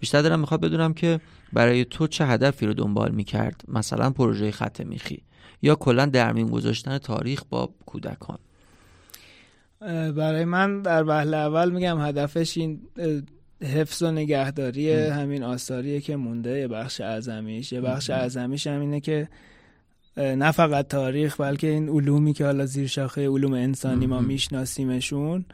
بیشتر 0.00 0.22
دارم 0.22 0.40
می‌خواد 0.40 0.60
بدونم 0.60 0.94
که 0.94 1.20
برای 1.52 1.84
تو 1.84 2.06
چه 2.06 2.26
هدفی 2.26 2.66
رو 2.66 2.74
دنبال 2.74 3.10
می‌کرد؟ 3.10 3.64
مثلا 3.68 4.10
پروژه 4.10 4.50
خط 4.50 4.80
میخی. 4.80 5.22
یا 5.62 5.74
کلا 5.74 6.06
در 6.06 6.32
میون 6.32 6.50
گذاشتن 6.50 6.98
تاریخ 6.98 7.42
با 7.50 7.70
کودکان؟ 7.86 8.38
برای 10.16 10.44
من 10.44 10.82
در 10.82 11.04
وهله 11.04 11.36
اول 11.36 11.70
میگم 11.70 12.00
هدفش 12.00 12.56
این 12.56 12.80
حفظ 13.62 14.02
و 14.02 14.10
نگهداری 14.10 14.92
همین 14.92 15.42
آثاریه 15.42 16.00
که 16.00 16.16
مونده 16.16 16.58
یه 16.58 16.68
بخش 16.68 17.00
اعظمیش. 17.00 17.72
یه 17.72 17.80
بخش 17.80 18.10
اعظمیش 18.10 18.66
هم 18.66 18.80
اینه 18.80 19.00
که 19.00 19.28
نه 20.16 20.50
فقط 20.50 20.88
تاریخ 20.88 21.40
بلکه 21.40 21.66
این 21.66 21.88
علومی 21.88 22.32
که 22.32 22.44
حالا 22.44 22.66
زیر 22.66 22.86
شاخه 22.86 23.28
علوم 23.28 23.52
انسانی 23.52 24.06
ما 24.06 24.20
میشناسیمشون 24.20 25.44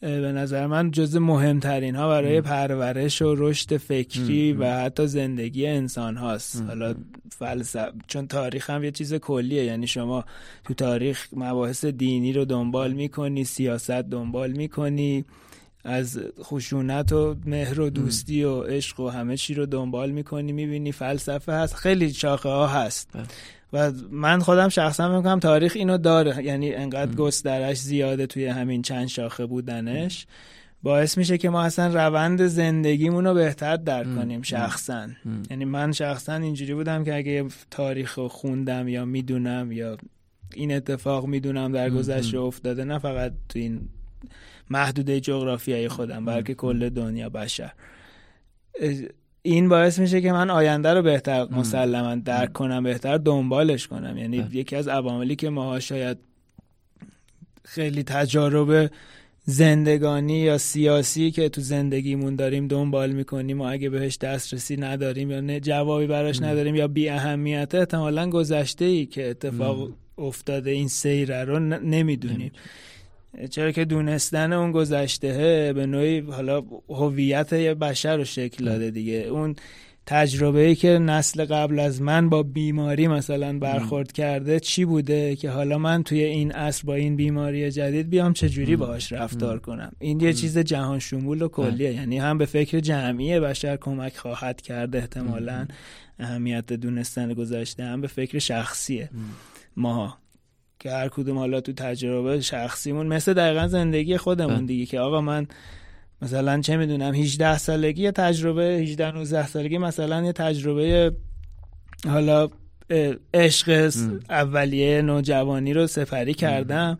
به 0.00 0.32
نظر 0.32 0.66
من 0.66 0.90
جز 0.90 1.16
مهمترین 1.16 1.96
ها 1.96 2.08
برای 2.08 2.40
پرورش 2.40 3.22
و 3.22 3.34
رشد 3.38 3.76
فکری 3.76 4.52
و 4.52 4.80
حتی 4.80 5.06
زندگی 5.06 5.66
انسان 5.66 6.16
هاست. 6.16 6.64
حالا 6.68 6.94
فلسفه 7.30 7.92
چون 8.06 8.26
تاریخ 8.26 8.70
هم 8.70 8.84
یه 8.84 8.90
چیز 8.90 9.14
کلیه 9.14 9.64
یعنی 9.64 9.86
شما 9.86 10.24
تو 10.64 10.74
تاریخ 10.74 11.28
مباحث 11.32 11.84
دینی 11.84 12.32
رو 12.32 12.44
دنبال 12.44 12.92
می‌کنی 12.92 13.44
سیاست 13.44 13.90
دنبال 13.90 14.52
می‌کنی 14.52 15.24
از 15.84 16.20
خشونت 16.42 17.12
و 17.12 17.36
مهر 17.46 17.80
و 17.80 17.90
دوستی 17.90 18.44
و 18.44 18.62
عشق 18.62 19.00
و 19.00 19.08
همه 19.08 19.36
چی 19.36 19.54
رو 19.54 19.66
دنبال 19.66 20.10
می‌کنی 20.10 20.52
می‌بینی 20.52 20.92
فلسفه 20.92 21.52
هست. 21.52 21.74
خیلی 21.74 22.12
شاخه 22.12 22.48
ها 22.48 22.66
هست. 22.66 23.10
بله. 23.14 23.24
و 23.72 23.92
من 24.10 24.38
خودم 24.38 24.68
شخصا 24.68 25.16
می‌کنم 25.16 25.40
تاریخ 25.40 25.72
اینو 25.76 25.98
داره. 25.98 26.44
یعنی 26.44 26.74
انقدر 26.74 27.14
گسترش 27.14 27.78
زیاده 27.78 28.26
توی 28.26 28.46
همین 28.46 28.82
چند 28.82 29.06
شاخه 29.06 29.46
بودنش. 29.46 30.26
باعث 30.82 31.18
میشه 31.18 31.38
که 31.38 31.50
ما 31.50 31.62
اصلا 31.62 32.06
روند 32.06 32.46
زندگیمون 32.46 33.24
رو 33.24 33.34
بهتر 33.34 33.76
درک 33.76 34.14
کنیم 34.16 34.42
شخصا. 34.42 35.08
یعنی 35.50 35.64
من 35.64 35.92
شخصا 35.92 36.34
اینجوری 36.34 36.74
بودم 36.74 37.04
که 37.04 37.16
اگه 37.16 37.44
تاریخ 37.70 38.18
رو 38.18 38.28
خوندم 38.28 38.88
یا 38.88 39.04
می‌دونم 39.04 39.72
یا 39.72 39.96
این 40.54 40.72
اتفاق 40.72 41.26
می‌دونم 41.26 41.72
در 41.72 41.90
گذشته 41.90 42.38
افتاده 42.38 42.84
نه 42.84 42.98
فقط 42.98 43.32
تو 43.48 43.58
این 43.58 43.88
محدوده 44.70 45.20
جغرافیایی 45.20 45.88
خودم 45.88 46.24
بلکه 46.24 46.54
کل 46.54 46.88
دنیا 46.88 47.28
بشر. 47.28 47.72
این 49.42 49.68
باعث 49.68 49.98
میشه 49.98 50.20
که 50.20 50.32
من 50.32 50.50
آینده 50.50 50.94
رو 50.94 51.02
بهتر 51.02 51.44
مسلما 51.44 52.14
درک 52.14 52.52
کنم 52.52 52.82
بهتر 52.82 53.16
دنبالش 53.16 53.86
کنم. 53.86 54.18
یعنی 54.18 54.46
یکی 54.52 54.76
از 54.76 54.88
عواملی 54.88 55.36
که 55.36 55.50
ما 55.50 55.80
شاید 55.80 56.18
خیلی 57.64 58.02
تجارب 58.02 58.90
زندگانی 59.44 60.38
یا 60.38 60.58
سیاسی 60.58 61.30
که 61.30 61.48
تو 61.48 61.60
زندگیمون 61.60 62.36
داریم 62.36 62.68
دنبال 62.68 63.12
می‌کنیم 63.12 63.60
و 63.60 63.64
اگه 63.64 63.90
بهش 63.90 64.16
دسترسی 64.18 64.76
نداریم 64.76 65.30
یا 65.30 65.60
جوابی 65.60 66.06
براش 66.06 66.42
نداریم 66.42 66.74
یا 66.74 66.88
بی 66.88 67.08
اهمیت 67.08 67.74
احتمالا 67.74 68.30
گذشته 68.30 68.84
ای 68.84 69.06
که 69.06 69.30
اتفاق 69.30 69.90
افتاده 70.18 70.70
این 70.70 70.88
سیره 70.88 71.44
رو 71.44 71.58
نمی‌دونیم. 71.58 72.52
چرا 73.50 73.72
که 73.72 73.84
دونستن 73.84 74.52
اون 74.52 74.72
گذشته 74.72 75.72
به 75.74 75.86
نوعی 75.86 76.20
حالا 76.20 76.64
هویت 76.88 77.52
یه 77.52 77.74
بشر 77.74 78.16
رو 78.16 78.24
شکل 78.24 78.64
داده 78.64 78.90
دیگه. 78.90 79.14
اون 79.14 79.56
تجربه 80.06 80.60
ای 80.60 80.74
که 80.74 80.88
نسل 80.88 81.44
قبل 81.44 81.78
از 81.78 82.02
من 82.02 82.28
با 82.28 82.42
بیماری 82.42 83.08
مثلا 83.08 83.58
برخورد 83.58 84.12
کرده 84.12 84.60
چی 84.60 84.84
بوده 84.84 85.36
که 85.36 85.50
حالا 85.50 85.78
من 85.78 86.02
توی 86.02 86.22
این 86.22 86.52
عصر 86.52 86.82
با 86.86 86.94
این 86.94 87.16
بیماری 87.16 87.70
جدید 87.70 88.10
بیام 88.10 88.32
چجوری 88.32 88.76
باهاش 88.76 89.12
رفتار 89.12 89.58
کنم؟ 89.58 89.92
این 89.98 90.20
یه 90.20 90.32
چیز 90.32 90.58
جهان 90.58 90.98
شمول 90.98 91.42
و 91.42 91.48
کلیه. 91.48 91.94
یعنی 91.94 92.18
هم 92.18 92.38
به 92.38 92.46
فکر 92.46 92.80
جمعی 92.80 93.40
بشر 93.40 93.76
کمک 93.76 94.16
خواهد 94.16 94.60
کرد 94.60 94.96
احتمالا. 94.96 95.66
اهمیت 96.18 96.72
دونستن 96.72 97.34
گذشته 97.34 97.84
هم 97.84 98.00
به 98.00 98.06
فکر 98.06 98.38
شخصیه. 98.38 99.10
ما 99.76 100.18
که 100.78 100.90
هر 100.90 101.08
کدوم 101.08 101.38
حالا 101.38 101.60
تو 101.60 101.72
تجربه 101.72 102.40
شخصیمون 102.40 103.06
مثل 103.06 103.34
دقیقا 103.34 103.68
زندگی 103.68 104.16
خودمون 104.16 104.66
دیگه 104.66 104.86
که 104.86 105.00
آقا 105.00 105.20
من 105.20 105.46
مثلا 106.22 106.60
چه 106.60 106.76
می‌دونم 106.76 107.14
18 107.14 107.58
سالگی 107.58 108.02
یه 108.02 108.12
تجربه 108.12 108.62
18 108.62 109.10
19 109.12 109.46
سالگی 109.46 109.78
مثلا 109.78 110.22
یه 110.22 110.32
تجربه 110.32 111.12
حالا 112.08 112.48
عشق 113.34 113.92
اولیه 114.30 115.02
نوجوانی 115.02 115.72
رو 115.72 115.86
سفری 115.86 116.34
کردم. 116.34 116.98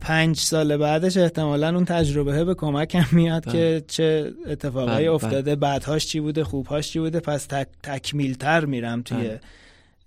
پنج 0.00 0.36
سال 0.36 0.76
بعدش 0.76 1.16
احتمالا 1.16 1.74
اون 1.74 1.84
تجربه 1.84 2.44
به 2.44 2.54
کمکم 2.54 3.04
میاد 3.12 3.44
بله. 3.44 3.52
که 3.52 3.84
چه 3.88 4.32
اتفاقایی 4.46 5.06
بله، 5.06 5.14
افتاده 5.14 5.42
بله. 5.42 5.56
بعدهاش 5.56 6.06
چی 6.06 6.20
بوده 6.20 6.44
خوبهاش 6.44 6.92
چی 6.92 6.98
بوده 6.98 7.20
پس 7.20 7.46
تک 7.46 7.68
تکمیلتر 7.82 8.64
میرم 8.64 9.02
توی 9.02 9.30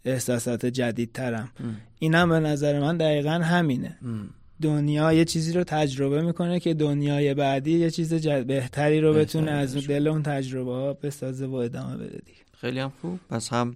احساسات 0.06 0.66
جدیدترم. 0.66 1.50
اینم 2.00 2.30
به 2.30 2.40
نظر 2.40 2.80
من 2.80 2.98
دقیقا 2.98 3.32
همینه. 3.32 3.98
دنیا 4.62 5.14
یه 5.14 5.26
چیزی 5.26 5.54
رو 5.54 5.64
تجربه 5.64 6.22
می‌کنه 6.22 6.60
که 6.60 6.74
دنیای 6.74 7.34
بعدی 7.34 7.80
یه 7.80 7.92
چیز 7.92 8.14
بهتری 8.28 9.02
رو 9.02 9.14
بتونه 9.14 9.52
از 9.52 9.88
دل 9.88 10.08
اون 10.08 10.24
تجربه 10.24 10.72
ها 10.72 10.94
بسازه 10.94 11.46
و 11.46 11.56
ادامه 11.56 11.98
بده 11.98 12.22
دیگه. 12.26 12.40
خیلی 12.62 12.80
هم 12.80 12.92
خوب. 13.02 13.20
پس 13.30 13.54
هم 13.54 13.76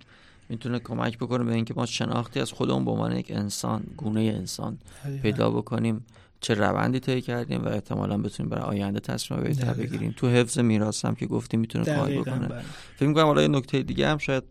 می‌تونه 0.49 0.79
کمک 0.79 1.17
بکنه 1.17 1.43
به 1.43 1.53
اینکه 1.53 1.73
ما 1.77 1.85
شناختی 1.85 2.39
از 2.39 2.51
خودمون 2.51 2.85
به 2.85 2.91
عنوان 2.91 3.17
یک 3.17 3.31
انسان 3.31 3.83
گونه 3.97 4.19
انسان 4.19 4.77
پیدا 5.21 5.49
بکنیم. 5.49 6.05
چه 6.41 6.53
روندی 6.53 6.99
طی 6.99 7.21
کردیم 7.21 7.65
و 7.65 7.67
احتمالا 7.67 8.17
بتونیم 8.17 8.49
برای 8.49 8.63
آینده 8.63 8.99
تصمیم 8.99 9.43
بهتر 9.43 9.73
بگیریم 9.73 10.13
تو 10.17 10.29
حفظ 10.29 10.59
میراث 10.59 11.05
هم 11.05 11.15
که 11.15 11.25
گفتیم 11.25 11.59
می‌تونه 11.59 11.85
کمک 11.85 12.17
بکنه. 12.17 12.47
بله. 12.47 12.61
فکر 12.95 13.07
می‌کنم 13.07 13.25
حالا 13.25 13.41
یه 13.41 13.47
نکته 13.47 13.83
دیگه 13.83 14.07
هم 14.07 14.17
شاید 14.17 14.43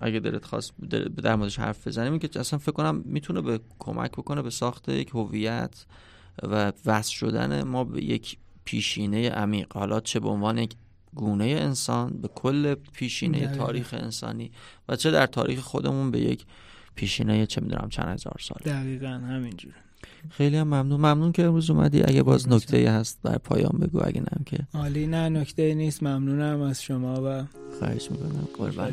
اگه 0.00 0.20
دلت 0.20 0.44
خواست 0.44 0.80
در 1.22 1.36
موردش 1.36 1.58
حرف 1.58 1.86
بزنیم 1.86 2.18
که 2.18 2.40
اصلا 2.40 2.58
فکر 2.58 2.72
کنم 2.72 3.02
می‌تونه 3.04 3.40
به 3.40 3.60
کمک 3.78 4.10
بکنه 4.10 4.42
به 4.42 4.50
ساخت 4.50 4.88
یک 4.88 5.08
هویت 5.08 5.84
و 6.42 6.72
وصل 6.86 7.12
شدن 7.12 7.62
ما 7.62 7.84
به 7.84 8.04
یک 8.04 8.38
پیشینه 8.64 9.30
عمیق. 9.30 9.72
حالا 9.72 10.00
چه 10.00 10.20
به 10.20 10.28
عنوان 10.28 10.58
یک 10.58 10.74
گونه 11.14 11.44
انسان 11.44 12.10
به 12.10 12.28
کل 12.28 12.74
پیشینه 12.74 13.56
تاریخ 13.56 13.94
انسانی 13.94 14.50
و 14.88 14.96
چه 14.96 15.10
در 15.10 15.26
تاریخ 15.26 15.60
خودمون 15.60 16.10
به 16.10 16.20
یک 16.20 16.46
پیشینه 16.94 17.46
چه 17.46 17.60
می‌دونم 17.60 17.88
چند 17.88 18.08
هزار 18.08 18.36
سال 18.40 18.58
دقیقا 18.64 19.08
همینجور 19.08 19.74
خیلی 20.30 20.56
هم 20.56 20.66
ممنون. 20.66 21.00
ممنون 21.00 21.32
که 21.32 21.44
امروز 21.44 21.70
اومدی. 21.70 22.02
اگه 22.02 22.22
باز 22.22 22.48
نکته 22.48 22.90
هست 22.90 23.18
در 23.24 23.38
پایان 23.38 23.78
بگو 23.80 24.00
اگه 24.04 24.20
نم 24.20 24.42
که. 24.46 24.58
عالی. 24.74 25.06
نه 25.06 25.28
نکته 25.28 25.74
نیست. 25.74 26.02
ممنونم 26.02 26.60
از 26.60 26.82
شما 26.82 27.22
و 27.24 27.44
خواهش 27.78 28.10
می‌کنم. 28.10 28.48
قربان. 28.58 28.92